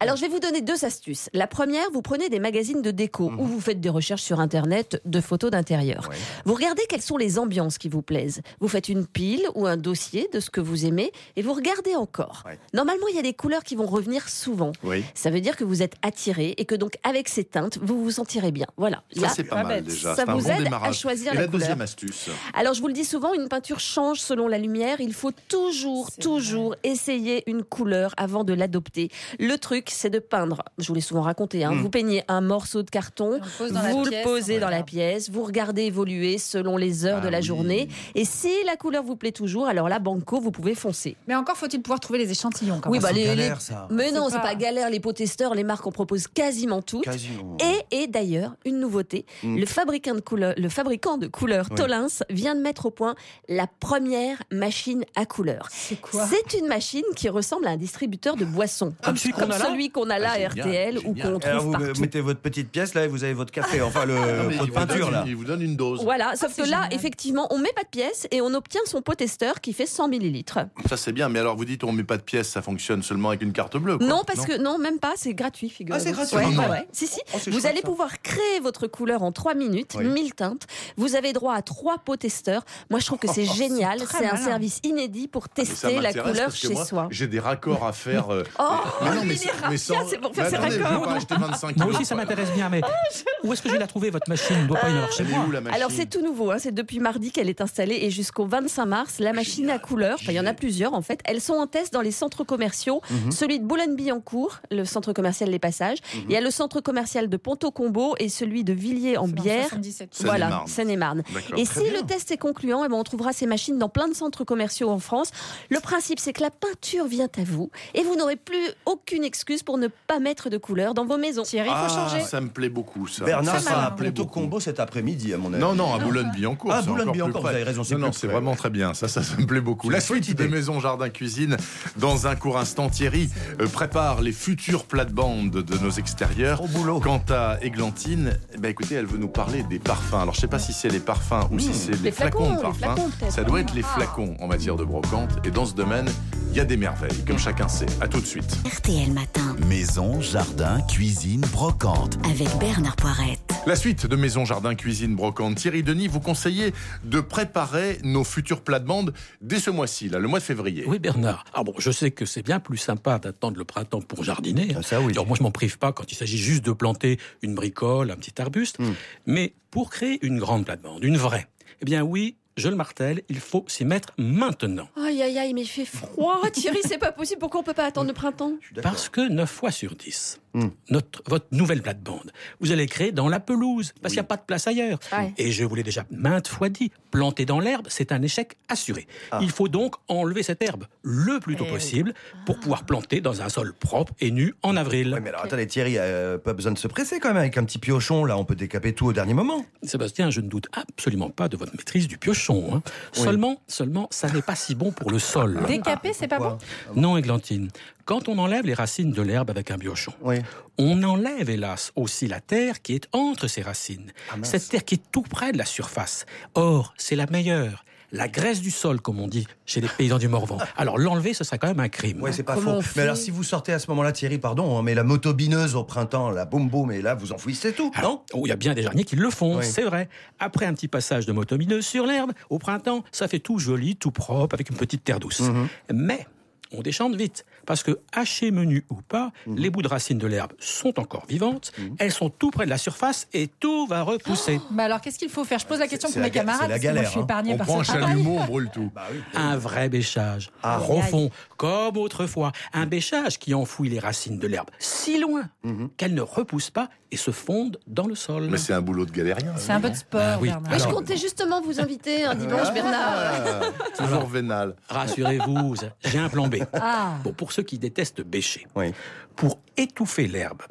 Alors, 0.00 0.16
je 0.16 0.20
vais 0.22 0.28
vous 0.28 0.38
donner 0.40 0.60
deux 0.60 0.84
astuces. 0.84 1.28
La 1.32 1.46
première, 1.46 1.90
vous 1.92 2.02
prenez 2.02 2.28
des 2.28 2.38
magazines 2.38 2.82
de 2.82 2.90
déco 2.90 3.30
Mhm. 3.30 3.40
ou 3.40 3.44
vous 3.46 3.60
faites 3.60 3.80
des 3.80 3.88
recherches 3.88 4.22
sur 4.22 4.40
Internet 4.40 5.00
de 5.04 5.20
photos 5.20 5.50
d'intérieur. 5.50 6.08
Ouais. 6.10 6.16
Vous 6.44 6.54
regardez 6.54 6.82
quelles 6.88 7.02
sont 7.02 7.16
les 7.16 7.38
ambiances 7.38 7.78
qui 7.78 7.88
vous 7.88 8.02
plaisent. 8.02 8.40
Vous 8.60 8.68
faites 8.68 8.88
une 8.88 9.06
pile 9.06 9.46
ou 9.54 9.66
un 9.66 9.76
dossier 9.76 10.28
de 10.32 10.40
ce 10.40 10.50
que 10.50 10.60
vous 10.60 10.86
aimez 10.86 11.12
et 11.36 11.42
vous 11.42 11.52
regardez 11.52 11.94
encore. 11.96 12.42
Ouais. 12.46 12.58
Normalement, 12.72 13.06
il 13.10 13.16
y 13.16 13.18
a 13.18 13.22
des 13.22 13.34
couleurs 13.34 13.64
qui 13.64 13.76
vont 13.76 13.86
revenir 13.86 14.28
souvent. 14.28 14.72
Oui. 14.82 15.04
Ça 15.14 15.30
veut 15.30 15.40
dire 15.40 15.56
que 15.56 15.64
vous 15.64 15.82
êtes 15.82 15.94
attiré 16.02 16.54
et 16.58 16.64
que 16.64 16.74
donc 16.74 16.96
avec 17.02 17.28
ces 17.28 17.44
teintes, 17.44 17.78
vous 17.82 18.02
vous 18.02 18.10
sentirez 18.10 18.52
bien. 18.52 18.66
Voilà. 18.76 19.02
Ça, 19.14 19.20
Là, 19.22 19.28
c'est 19.34 19.44
pas 19.44 19.56
pas 19.56 19.62
mal 19.64 19.84
déjà. 19.84 20.14
Ça 20.14 20.24
vous 20.24 20.40
bon 20.42 20.50
aide 20.50 20.68
à 20.72 20.92
choisir 20.92 21.32
Et 21.32 21.36
la 21.36 21.42
la 21.42 21.46
couleur. 21.46 21.60
deuxième 21.60 21.80
astuce. 21.80 22.28
alors 22.54 22.74
je 22.74 22.80
vous 22.84 22.88
le 22.88 22.92
dis 22.94 23.04
souvent, 23.06 23.32
une 23.32 23.48
peinture 23.48 23.80
change 23.80 24.18
selon 24.20 24.46
la 24.46 24.58
lumière. 24.58 25.00
Il 25.00 25.14
faut 25.14 25.30
toujours, 25.48 26.10
toujours 26.20 26.76
essayer 26.84 27.42
une 27.48 27.62
couleur 27.62 28.12
avant 28.18 28.44
de 28.44 28.52
l'adopter. 28.52 29.08
Le 29.38 29.56
truc, 29.56 29.88
c'est 29.90 30.10
de 30.10 30.18
peindre. 30.18 30.62
Je 30.76 30.88
vous 30.88 30.94
l'ai 30.94 31.00
souvent 31.00 31.22
raconté. 31.22 31.64
Hein, 31.64 31.72
Mm. 31.72 31.80
Vous 31.80 31.88
peignez 31.88 32.24
un 32.28 32.42
morceau 32.42 32.82
de 32.82 32.90
carton, 32.90 33.40
la 33.70 33.90
vous 33.90 34.04
le 34.04 34.10
pièce, 34.10 34.22
posez 34.24 34.58
dans 34.60 34.68
la 34.68 34.82
pièce, 34.82 35.30
vous 35.30 35.44
regardez 35.44 35.84
évoluer 35.84 36.36
selon 36.36 36.76
les 36.76 37.06
heures 37.06 37.20
Ah 37.22 37.24
de 37.24 37.28
la 37.30 37.38
oui. 37.38 37.44
journée. 37.44 37.88
Et 38.14 38.26
si 38.26 38.50
la 38.66 38.76
couleur 38.76 39.02
vous 39.02 39.16
plaît 39.16 39.32
toujours, 39.32 39.66
alors 39.66 39.88
là, 39.88 39.98
banco, 39.98 40.38
vous 40.38 40.50
pouvez 40.50 40.74
foncer. 40.74 41.16
Mais 41.26 41.34
encore 41.34 41.56
faut-il 41.56 41.80
pouvoir 41.80 42.00
trouver 42.00 42.18
les 42.18 42.30
échantillons 42.30 42.80
quand 42.82 42.90
Oui, 42.90 42.98
même. 42.98 43.02
bah, 43.02 43.08
C'est 43.08 43.14
les- 43.14 43.24
galère, 43.24 43.54
les- 43.54 43.60
ça. 43.62 43.88
Mais 43.90 44.12
non, 44.12 44.26
C'est 44.28 44.36
pas- 44.36 44.42
pas 44.42 44.54
galère. 44.56 44.90
Les 44.90 45.00
pots-testeurs, 45.00 45.54
les 45.54 45.64
marques 45.64 45.86
en 45.86 45.90
proposent 45.92 46.26
quasiment 46.28 46.82
toutes. 46.82 47.04
Quasiment. 47.04 47.56
Et, 47.90 48.02
et 48.02 48.06
d'ailleurs, 48.08 48.56
une 48.66 48.78
nouveauté, 48.78 49.24
Mm. 49.42 49.56
le, 49.56 49.64
fabricant 49.66 50.14
de 50.14 50.20
couleurs, 50.20 50.52
le 50.58 50.68
fabricant 50.68 51.16
de 51.16 51.28
couleurs 51.28 51.66
Oui. 51.70 51.76
Tolins 51.76 52.08
vient 52.28 52.54
de 52.54 52.60
mettre 52.60 52.73
au 52.86 52.90
point 52.90 53.14
la 53.48 53.66
première 53.66 54.42
machine 54.50 55.04
à 55.16 55.26
couleurs. 55.26 55.68
C'est 55.70 56.00
quoi 56.00 56.26
C'est 56.26 56.58
une 56.58 56.66
machine 56.66 57.02
qui 57.16 57.28
ressemble 57.28 57.66
à 57.66 57.70
un 57.70 57.76
distributeur 57.76 58.36
de 58.36 58.44
boissons, 58.44 58.94
Comme 59.02 59.16
celui 59.16 59.32
qu'on 59.34 59.42
a 59.50 59.58
là 59.58 59.64
celui 59.66 59.90
qu'on 59.90 60.10
a 60.10 60.18
là 60.18 60.32
Ah, 60.36 60.48
RTL 60.48 60.98
ou 61.04 61.14
qu'on 61.14 61.20
Alors 61.20 61.40
trouve 61.40 61.58
vous 61.66 61.72
partout. 61.72 62.00
mettez 62.00 62.20
votre 62.20 62.40
petite 62.40 62.70
pièce 62.70 62.94
là 62.94 63.04
et 63.04 63.08
vous 63.08 63.24
avez 63.24 63.34
votre 63.34 63.52
café, 63.52 63.80
enfin 63.82 64.04
le 64.04 64.14
pot 64.58 64.66
vous 64.66 64.72
peinture 64.72 65.06
donne- 65.06 65.12
là. 65.14 65.24
Il 65.26 65.36
vous 65.36 65.44
donne 65.44 65.62
une 65.62 65.76
dose. 65.76 66.02
Voilà, 66.02 66.36
sauf 66.36 66.52
c'est 66.54 66.62
que 66.62 66.68
là, 66.68 66.82
génial. 66.84 66.94
effectivement, 66.94 67.46
on 67.50 67.58
met 67.58 67.72
pas 67.74 67.82
de 67.82 67.88
pièces 67.88 68.26
et 68.30 68.40
on 68.40 68.52
obtient 68.54 68.80
son 68.86 69.02
pot-testeur 69.02 69.60
qui 69.60 69.72
fait 69.72 69.86
100 69.86 70.08
millilitres. 70.08 70.58
Ça 70.88 70.96
c'est 70.96 71.12
bien, 71.12 71.28
mais 71.28 71.38
alors 71.38 71.56
vous 71.56 71.64
dites 71.64 71.84
on 71.84 71.92
met 71.92 72.04
pas 72.04 72.16
de 72.16 72.22
pièces, 72.22 72.48
ça 72.48 72.62
fonctionne 72.62 73.02
seulement 73.02 73.28
avec 73.30 73.42
une 73.42 73.52
carte 73.52 73.76
bleue. 73.76 73.98
quoi. 73.98 74.06
Non, 74.06 74.22
parce 74.26 74.46
que 74.46 74.56
non, 74.58 74.78
même 74.78 74.98
pas, 74.98 75.12
c'est 75.16 75.34
gratuit, 75.34 75.68
figurez-vous. 75.70 76.04
Ah, 76.04 76.06
c'est 76.06 76.12
gratuit. 76.12 76.36
Ouais, 76.36 76.64
Ah, 76.66 76.70
ouais. 76.70 76.86
Si, 76.92 77.06
si. 77.06 77.20
Oh, 77.34 77.38
Vous 77.46 77.52
chouette, 77.52 77.64
allez 77.66 77.80
ça. 77.80 77.86
pouvoir 77.86 78.20
créer 78.22 78.60
votre 78.62 78.86
couleur 78.86 79.22
en 79.22 79.32
3 79.32 79.54
minutes, 79.54 79.92
Oui. 79.96 80.04
1000 80.04 80.34
teintes. 80.34 80.66
Vous 80.96 81.14
avez 81.16 81.32
droit 81.32 81.54
à 81.54 81.62
3 81.62 81.98
pots 81.98 82.16
testeurs. 82.16 82.63
Moi, 82.90 83.00
je 83.00 83.06
trouve 83.06 83.18
que 83.18 83.28
c'est 83.28 83.44
génial. 83.54 84.00
très 84.02 84.18
C'est 84.18 84.30
un 84.30 84.36
service 84.36 84.80
inédit 84.84 85.28
pour 85.28 85.44
ça 85.44 85.48
tester 85.54 86.00
la 86.00 86.12
couleur 86.12 86.34
parce 86.46 86.60
que 86.60 86.68
chez 86.68 86.74
moi, 86.74 86.84
soi. 86.84 87.08
J'ai 87.10 87.26
des 87.26 87.40
raccords 87.40 87.84
à 87.86 87.92
faire. 87.92 88.30
euh, 88.32 88.42
Oh, 88.58 88.62
mais 89.02 89.14
non, 89.14 89.22
mais, 89.24 89.36
c'est 89.36 90.18
pour 90.20 90.34
faire 90.34 90.48
je 90.50 90.56
raccords. 90.56 91.00
vais 91.00 91.06
pas 91.06 91.12
acheter 91.14 91.34
25 91.38 91.76
Moi 91.76 91.86
aussi, 91.86 92.04
ça 92.04 92.14
m'intéresse 92.14 92.50
bien, 92.52 92.68
mais 92.68 92.80
où 93.44 93.52
est-ce 93.52 93.62
que 93.62 93.68
je 93.68 93.74
vais 93.74 93.80
la 93.80 93.86
trouver, 93.86 94.10
votre 94.10 94.28
machine? 94.28 94.56
Ne 94.62 94.66
doit 94.66 94.78
pas 94.78 94.88
y 94.88 94.92
avoir 94.92 95.12
chez 95.12 95.24
moi. 95.24 95.44
Alors 95.72 95.90
c'est 95.90 96.06
tout 96.06 96.22
nouveau, 96.22 96.50
hein. 96.50 96.56
c'est 96.58 96.72
depuis 96.74 97.00
mardi 97.00 97.30
qu'elle 97.30 97.48
est 97.48 97.60
installée 97.60 97.98
et 98.02 98.10
jusqu'au 98.10 98.46
25 98.46 98.86
mars, 98.86 99.14
la 99.18 99.32
machine 99.32 99.70
à 99.70 99.78
couleur, 99.78 100.14
enfin 100.20 100.32
il 100.32 100.36
y 100.36 100.40
en 100.40 100.46
a 100.46 100.54
plusieurs 100.54 100.94
en 100.94 101.02
fait, 101.02 101.20
elles 101.24 101.40
sont 101.40 101.54
en 101.54 101.66
test 101.66 101.92
dans 101.92 102.00
les 102.00 102.10
centres 102.12 102.44
commerciaux, 102.44 103.00
Mhm. 103.10 103.32
celui 103.32 103.60
de 103.60 103.64
Boulogne-Billancourt, 103.64 104.60
le 104.70 104.84
centre 104.84 105.12
commercial 105.12 105.50
Les 105.50 105.58
Passages, 105.58 105.98
Mhm. 106.14 106.20
il 106.28 106.32
y 106.32 106.36
a 106.36 106.40
le 106.40 106.50
centre 106.50 106.80
commercial 106.80 107.28
de 107.28 107.36
Ponto-Combo 107.36 108.14
et 108.18 108.28
celui 108.28 108.64
de 108.64 108.72
Villiers 108.72 109.16
en 109.16 109.28
Bière. 109.28 109.68
77. 109.68 110.10
Voilà, 110.20 110.62
Seine-et-Marne. 110.66 111.22
Et 111.56 111.64
si 111.64 111.80
bien. 111.80 111.92
le 112.00 112.06
test 112.06 112.30
est 112.30 112.36
concluant, 112.54 112.84
eh 112.84 112.88
ben, 112.88 112.94
on 112.94 113.02
trouvera 113.02 113.32
ces 113.32 113.46
machines 113.46 113.78
dans 113.78 113.88
plein 113.88 114.06
de 114.08 114.14
centres 114.14 114.44
commerciaux 114.44 114.88
en 114.90 115.00
France. 115.00 115.30
Le 115.70 115.80
principe, 115.80 116.20
c'est 116.20 116.32
que 116.32 116.40
la 116.42 116.50
peinture 116.50 117.06
vient 117.06 117.28
à 117.36 117.42
vous 117.44 117.70
et 117.94 118.02
vous 118.04 118.14
n'aurez 118.16 118.36
plus 118.36 118.68
aucune 118.86 119.24
excuse 119.24 119.62
pour 119.64 119.76
ne 119.76 119.88
pas 119.88 120.20
mettre 120.20 120.50
de 120.50 120.56
couleur 120.56 120.94
dans 120.94 121.04
vos 121.04 121.18
maisons. 121.18 121.42
Thierry, 121.42 121.68
il 121.68 121.72
faut 121.72 121.94
Ah, 121.98 122.08
changer. 122.08 122.20
ça 122.24 122.40
me 122.40 122.48
plaît 122.48 122.68
beaucoup 122.68 123.08
ça. 123.08 123.24
Bernard 123.24 123.60
ça, 123.60 123.70
ça 123.70 123.90
plaît 123.96 124.10
beaucoup. 124.12 124.40
Combo 124.40 124.60
cet 124.60 124.78
après-midi 124.80 125.34
à 125.34 125.38
mon 125.38 125.52
avis. 125.52 125.60
Non, 125.60 125.74
non, 125.74 125.94
à 125.94 125.98
Boulogne-Billancourt. 125.98 126.70
Ah, 126.72 126.82
Boulogne-Billancourt, 126.82 127.42
vous 127.42 127.48
avez 127.48 127.62
raison, 127.64 127.82
c'est 127.82 127.94
Non, 127.94 128.00
non, 128.02 128.10
plus 128.10 128.20
c'est 128.20 128.26
près, 128.28 128.36
vraiment 128.36 128.54
très 128.54 128.70
bien. 128.70 128.94
Ça, 128.94 129.08
ça, 129.08 129.22
ça 129.22 129.36
me 129.36 129.46
plaît 129.46 129.60
beaucoup. 129.60 129.90
La 129.90 130.00
suite 130.00 130.28
idée. 130.28 130.44
Maison 130.48 130.78
Jardin 130.78 131.08
Cuisine, 131.08 131.56
dans 131.96 132.26
un 132.28 132.36
court 132.36 132.58
instant, 132.58 132.88
Thierry 132.88 133.28
euh, 133.60 133.66
prépare 133.66 134.20
les 134.22 134.30
futures 134.32 134.84
plates-bandes 134.84 135.50
de 135.50 135.78
nos 135.78 135.90
extérieurs. 135.90 136.62
Au 136.62 136.68
boulot. 136.68 137.00
Quant 137.00 137.22
à 137.30 137.56
Églantine, 137.62 138.38
ben, 138.58 138.68
écoutez, 138.68 138.94
elle 138.94 139.06
veut 139.06 139.18
nous 139.18 139.28
parler 139.28 139.62
des 139.64 139.78
parfums. 139.80 140.14
Alors, 140.14 140.34
je 140.34 140.40
sais 140.40 140.46
pas 140.46 140.58
si 140.60 140.72
c'est 140.72 140.90
les 140.90 141.00
parfums 141.00 141.48
ou 141.50 141.58
si 141.58 141.72
c'est 141.74 141.92
les, 141.92 141.98
Les 141.98 142.12
flacons, 142.12 142.43
peut-être. 142.48 143.32
Ça 143.32 143.44
doit 143.44 143.60
être 143.60 143.74
les 143.74 143.82
Ah. 143.84 143.94
flacons 143.96 144.36
en 144.40 144.46
matière 144.46 144.76
de 144.76 144.84
brocante. 144.84 145.30
Et 145.44 145.50
dans 145.50 145.64
ce 145.66 145.74
domaine, 145.74 146.06
il 146.50 146.56
y 146.56 146.60
a 146.60 146.64
des 146.64 146.76
merveilles, 146.76 147.24
comme 147.26 147.38
chacun 147.38 147.68
sait. 147.68 147.86
À 148.00 148.08
tout 148.08 148.20
de 148.20 148.26
suite. 148.26 148.56
RTL 148.64 149.10
Matin, 149.12 149.56
Maison, 149.66 150.20
jardin, 150.20 150.80
cuisine, 150.82 151.40
brocante. 151.52 152.18
avec 152.24 152.48
Bernard 152.58 152.96
Poirette. 152.96 153.40
La 153.66 153.76
suite 153.76 154.06
de 154.06 154.14
Maison 154.16 154.44
Jardin 154.44 154.74
Cuisine 154.74 155.16
Brocante. 155.16 155.54
Thierry 155.56 155.82
Denis, 155.82 156.06
vous 156.06 156.20
conseillez 156.20 156.74
de 157.04 157.20
préparer 157.20 157.98
nos 158.04 158.22
futures 158.22 158.60
plates-bandes 158.60 159.14
dès 159.40 159.58
ce 159.58 159.70
mois-ci, 159.70 160.10
là, 160.10 160.18
le 160.18 160.28
mois 160.28 160.38
de 160.38 160.44
février. 160.44 160.84
Oui, 160.86 160.98
Bernard. 160.98 161.44
Ah 161.54 161.64
bon, 161.64 161.72
je 161.78 161.90
sais 161.90 162.10
que 162.10 162.26
c'est 162.26 162.42
bien 162.42 162.60
plus 162.60 162.76
sympa 162.76 163.18
d'attendre 163.18 163.56
le 163.56 163.64
printemps 163.64 164.02
pour 164.02 164.22
jardiner. 164.22 164.68
Ah, 164.76 164.82
ça, 164.82 165.00
oui. 165.00 165.12
Alors 165.12 165.26
moi, 165.26 165.36
je 165.38 165.42
m'en 165.42 165.50
prive 165.50 165.78
pas 165.78 165.92
quand 165.92 166.12
il 166.12 166.14
s'agit 166.14 166.36
juste 166.38 166.62
de 166.64 166.72
planter 166.72 167.18
une 167.42 167.54
bricole, 167.54 168.10
un 168.10 168.16
petit 168.16 168.38
arbuste. 168.40 168.78
Hmm. 168.78 168.92
Mais 169.26 169.54
pour 169.70 169.88
créer 169.90 170.18
une 170.24 170.38
grande 170.38 170.66
plate-bande, 170.66 171.02
une 171.02 171.16
vraie, 171.16 171.46
eh 171.80 171.84
bien 171.84 172.02
oui, 172.02 172.36
je 172.56 172.68
le 172.68 172.76
martèle, 172.76 173.22
il 173.28 173.40
faut 173.40 173.64
s'y 173.68 173.84
mettre 173.84 174.12
maintenant. 174.18 174.88
Aïe 174.96 175.22
aïe 175.22 175.38
aïe, 175.38 175.54
mais 175.54 175.62
il 175.62 175.66
fait 175.68 175.84
froid. 175.84 176.40
Thierry, 176.52 176.78
c'est 176.84 176.98
pas 176.98 177.12
possible. 177.12 177.40
Pourquoi 177.40 177.60
on 177.60 177.64
peut 177.64 177.74
pas 177.74 177.86
attendre 177.86 178.08
le 178.08 178.14
printemps? 178.14 178.52
Parce 178.82 179.08
que 179.08 179.28
9 179.28 179.50
fois 179.50 179.70
sur 179.70 179.94
10, 179.96 180.40
Hmm. 180.56 180.68
notre, 180.88 181.20
votre 181.26 181.46
nouvelle 181.50 181.82
plate-bande, 181.82 182.30
vous 182.60 182.70
allez 182.70 182.86
créer 182.86 183.10
dans 183.10 183.28
la 183.28 183.40
pelouse, 183.40 183.92
parce 184.00 184.14
qu'il 184.14 184.20
n'y 184.20 184.24
a 184.24 184.28
pas 184.28 184.36
de 184.36 184.42
place 184.46 184.68
ailleurs. 184.68 185.00
Ouais. 185.12 185.34
Et 185.36 185.50
je 185.50 185.64
vous 185.64 185.74
l'ai 185.74 185.82
déjà 185.82 186.04
maintes 186.12 186.46
fois 186.46 186.68
dit, 186.68 186.92
planter 187.10 187.44
dans 187.44 187.58
l'herbe, 187.58 187.88
c'est 187.90 188.12
un 188.12 188.22
échec 188.22 188.56
assuré. 188.68 189.08
Ah. 189.32 189.40
Il 189.42 189.50
faut 189.50 189.66
donc 189.66 189.96
enlever 190.06 190.44
cette 190.44 190.62
herbe 190.62 190.84
le 191.02 191.40
plus 191.40 191.56
tôt 191.56 191.64
Eh 191.66 191.70
oui. 191.70 191.74
possible 191.74 192.14
pour 192.46 192.60
pouvoir 192.60 192.86
planter 192.86 193.20
dans 193.20 193.42
un 193.42 193.48
sol 193.48 193.72
propre 193.74 194.12
et 194.20 194.30
nu 194.30 194.54
en 194.62 194.76
avril. 194.76 195.12
Ouais, 195.12 195.18
mais 195.18 195.30
alors 195.30 195.42
attendez, 195.44 195.66
Thierry, 195.66 195.94
euh, 195.98 196.38
pas 196.38 196.52
besoin 196.52 196.70
de 196.70 196.78
se 196.78 196.86
presser 196.86 197.18
quand 197.18 197.30
même 197.30 197.38
avec 197.38 197.58
un 197.58 197.64
petit 197.64 197.78
piochon. 197.78 198.24
Là, 198.24 198.38
on 198.38 198.44
peut 198.44 198.54
décaper 198.54 198.92
tout 198.92 199.06
au 199.06 199.12
dernier 199.12 199.34
moment. 199.34 199.66
Sébastien, 199.82 200.30
je 200.30 200.40
ne 200.40 200.46
doute 200.48 200.68
absolument 200.72 201.30
pas 201.30 201.48
de 201.48 201.56
votre 201.56 201.72
maîtrise 201.72 202.06
du 202.06 202.16
piochon. 202.16 202.43
Hein. 202.52 202.82
Seulement, 203.12 203.56
seulement, 203.66 204.08
ça 204.10 204.28
n'est 204.30 204.42
pas 204.42 204.54
si 204.54 204.74
bon 204.74 204.92
pour 204.92 205.10
le 205.10 205.18
sol. 205.18 205.60
Décapé, 205.66 206.12
c'est 206.12 206.28
pas 206.28 206.38
bon? 206.38 206.58
Non, 206.94 207.16
Églantine. 207.16 207.70
Quand 208.04 208.28
on 208.28 208.38
enlève 208.38 208.66
les 208.66 208.74
racines 208.74 209.12
de 209.12 209.22
l'herbe 209.22 209.48
avec 209.50 209.70
un 209.70 209.78
biochon, 209.78 210.12
Oui. 210.20 210.36
on 210.76 211.02
enlève, 211.02 211.48
hélas, 211.48 211.90
aussi 211.96 212.26
la 212.26 212.40
terre 212.40 212.82
qui 212.82 212.94
est 212.94 213.08
entre 213.12 213.48
ces 213.48 213.62
racines. 213.62 214.12
Ah. 214.30 214.34
Cette 214.42 214.68
terre 214.68 214.84
qui 214.84 214.96
est 214.96 215.02
tout 215.10 215.22
près 215.22 215.52
de 215.52 215.58
la 215.58 215.64
surface. 215.64 216.26
Or, 216.54 216.92
c'est 216.98 217.16
la 217.16 217.26
meilleure. 217.26 217.84
La 218.16 218.28
graisse 218.28 218.60
du 218.60 218.70
sol, 218.70 219.00
comme 219.00 219.18
on 219.18 219.26
dit 219.26 219.46
chez 219.66 219.80
les 219.80 219.88
paysans 219.88 220.18
du 220.18 220.28
Morvan. 220.28 220.58
Alors, 220.76 220.98
l'enlever, 220.98 221.34
ce 221.34 221.42
serait 221.42 221.58
quand 221.58 221.66
même 221.66 221.80
un 221.80 221.88
crime. 221.88 222.22
Ouais, 222.22 222.32
c'est 222.32 222.44
pas 222.44 222.54
Comment 222.54 222.80
faux. 222.80 222.92
Mais 222.94 223.02
alors, 223.02 223.16
si 223.16 223.30
vous 223.32 223.42
sortez 223.42 223.72
à 223.72 223.80
ce 223.80 223.90
moment-là, 223.90 224.12
Thierry, 224.12 224.38
pardon, 224.38 224.78
hein, 224.78 224.82
mais 224.82 224.94
la 224.94 225.02
motobineuse 225.02 225.74
au 225.74 225.82
printemps, 225.82 226.30
la 226.30 226.44
boum 226.44 226.68
boum, 226.68 226.92
et 226.92 227.02
là, 227.02 227.14
vous 227.16 227.32
enfouissez 227.32 227.72
tout, 227.72 227.90
Alors, 227.96 228.10
non? 228.12 228.22
oh, 228.34 228.42
Il 228.44 228.50
y 228.50 228.52
a 228.52 228.56
bien 228.56 228.72
des 228.74 228.82
jardiniers 228.82 229.04
qui 229.04 229.16
le 229.16 229.30
font, 229.30 229.56
Oui. 229.58 229.64
c'est 229.64 229.82
vrai. 229.82 230.08
Après 230.38 230.64
un 230.64 230.74
petit 230.74 230.86
passage 230.88 231.26
de 231.26 231.32
motomineuse 231.32 231.84
sur 231.84 232.06
l'herbe, 232.06 232.30
au 232.50 232.58
printemps, 232.60 233.02
ça 233.10 233.26
fait 233.26 233.40
tout 233.40 233.58
joli, 233.58 233.96
tout 233.96 234.12
propre, 234.12 234.54
avec 234.54 234.70
une 234.70 234.76
petite 234.76 235.02
terre 235.02 235.18
douce. 235.18 235.40
Mhm. 235.40 235.66
Mais 235.92 236.26
on 236.76 236.82
déchante 236.82 237.14
vite, 237.14 237.44
parce 237.66 237.82
que 237.82 237.98
haché 238.12 238.50
menu 238.50 238.84
ou 238.90 238.96
pas, 239.02 239.32
Mhm. 239.46 239.56
les 239.58 239.70
bouts 239.70 239.82
de 239.82 239.88
racines 239.88 240.18
de 240.18 240.26
l'herbe 240.26 240.52
sont 240.58 240.98
encore 240.98 241.24
vivantes, 241.26 241.72
elles 241.98 242.12
sont 242.12 242.30
tout 242.30 242.50
près 242.50 242.64
de 242.64 242.70
la 242.70 242.78
surface 242.78 243.26
et 243.32 243.48
tout 243.60 243.86
va 243.86 244.02
repousser. 244.02 244.60
Bah 244.70 244.84
alors, 244.84 245.00
qu'est-ce 245.00 245.18
qu'il 245.18 245.28
faut 245.30 245.44
faire? 245.44 245.58
Je 245.58 245.66
pose 245.66 245.78
la 245.78 245.86
question 245.88 246.10
pour 246.10 246.20
mes 246.20 246.30
camarades, 246.30 246.68
la 246.68 246.68
parce 246.68 246.80
que 246.80 246.86
moi, 246.86 246.92
galère, 246.94 247.04
je 247.04 247.10
suis 247.10 247.20
hein. 247.20 247.22
On 247.54 247.56
par 247.56 247.66
prend 247.66 247.80
un 247.80 247.84
ce 247.84 247.88
travail. 247.92 248.08
chalumeau, 248.08 248.38
on 248.40 248.44
brûle 248.46 248.70
tout. 248.72 248.90
Bah 248.94 249.02
oui. 249.12 249.18
Un 249.34 249.56
vrai 249.56 249.88
bêchage, 249.88 250.50
Ah. 250.62 250.78
profond, 250.80 251.30
comme 251.56 251.96
autrefois. 251.96 252.52
Un 252.72 252.86
bêchage 252.86 253.38
qui 253.38 253.54
enfouit 253.54 253.88
les 253.88 253.98
racines 253.98 254.38
de 254.38 254.46
l'herbe 254.46 254.70
si 254.78 255.18
loin 255.20 255.48
Mhm. 255.62 255.90
qu'elles 255.96 256.14
ne 256.14 256.20
repoussent 256.22 256.70
pas 256.70 256.88
et 257.10 257.16
se 257.16 257.30
fondent 257.30 257.78
dans 257.86 258.06
le 258.08 258.14
sol. 258.16 258.48
Mais 258.50 258.58
c'est 258.58 258.72
un 258.72 258.80
boulot 258.80 259.06
de 259.06 259.12
galérien. 259.12 259.54
C'est 259.56 259.70
un 259.72 259.80
peu 259.80 259.90
de 259.90 259.94
sport, 259.94 260.20
Ah 260.22 260.38
oui. 260.40 260.48
Bernard. 260.48 260.72
Mais 260.72 260.78
je 260.80 260.88
comptais 260.88 261.16
justement 261.16 261.60
vous 261.62 261.80
inviter 261.80 262.24
un 262.24 262.34
dimanche, 262.34 262.72
Bernard. 262.72 263.14
Ah, 263.16 263.60
toujours 264.02 264.26
vénal. 264.26 264.74
Rassurez-vous, 264.88 265.74
j'ai 266.04 266.18
un 266.18 266.28
plan 266.28 266.48
B. 266.48 266.56
Ah, 266.72 267.18
Bon, 267.24 267.32
pour 267.32 267.52
ceux 267.52 267.62
qui 267.62 267.78
détestent 267.78 268.22
bêcher, 268.22 268.66
Oui. 268.74 268.92
pour 269.36 269.58
étouffer 269.76 270.26
l'herbe, 270.26 270.62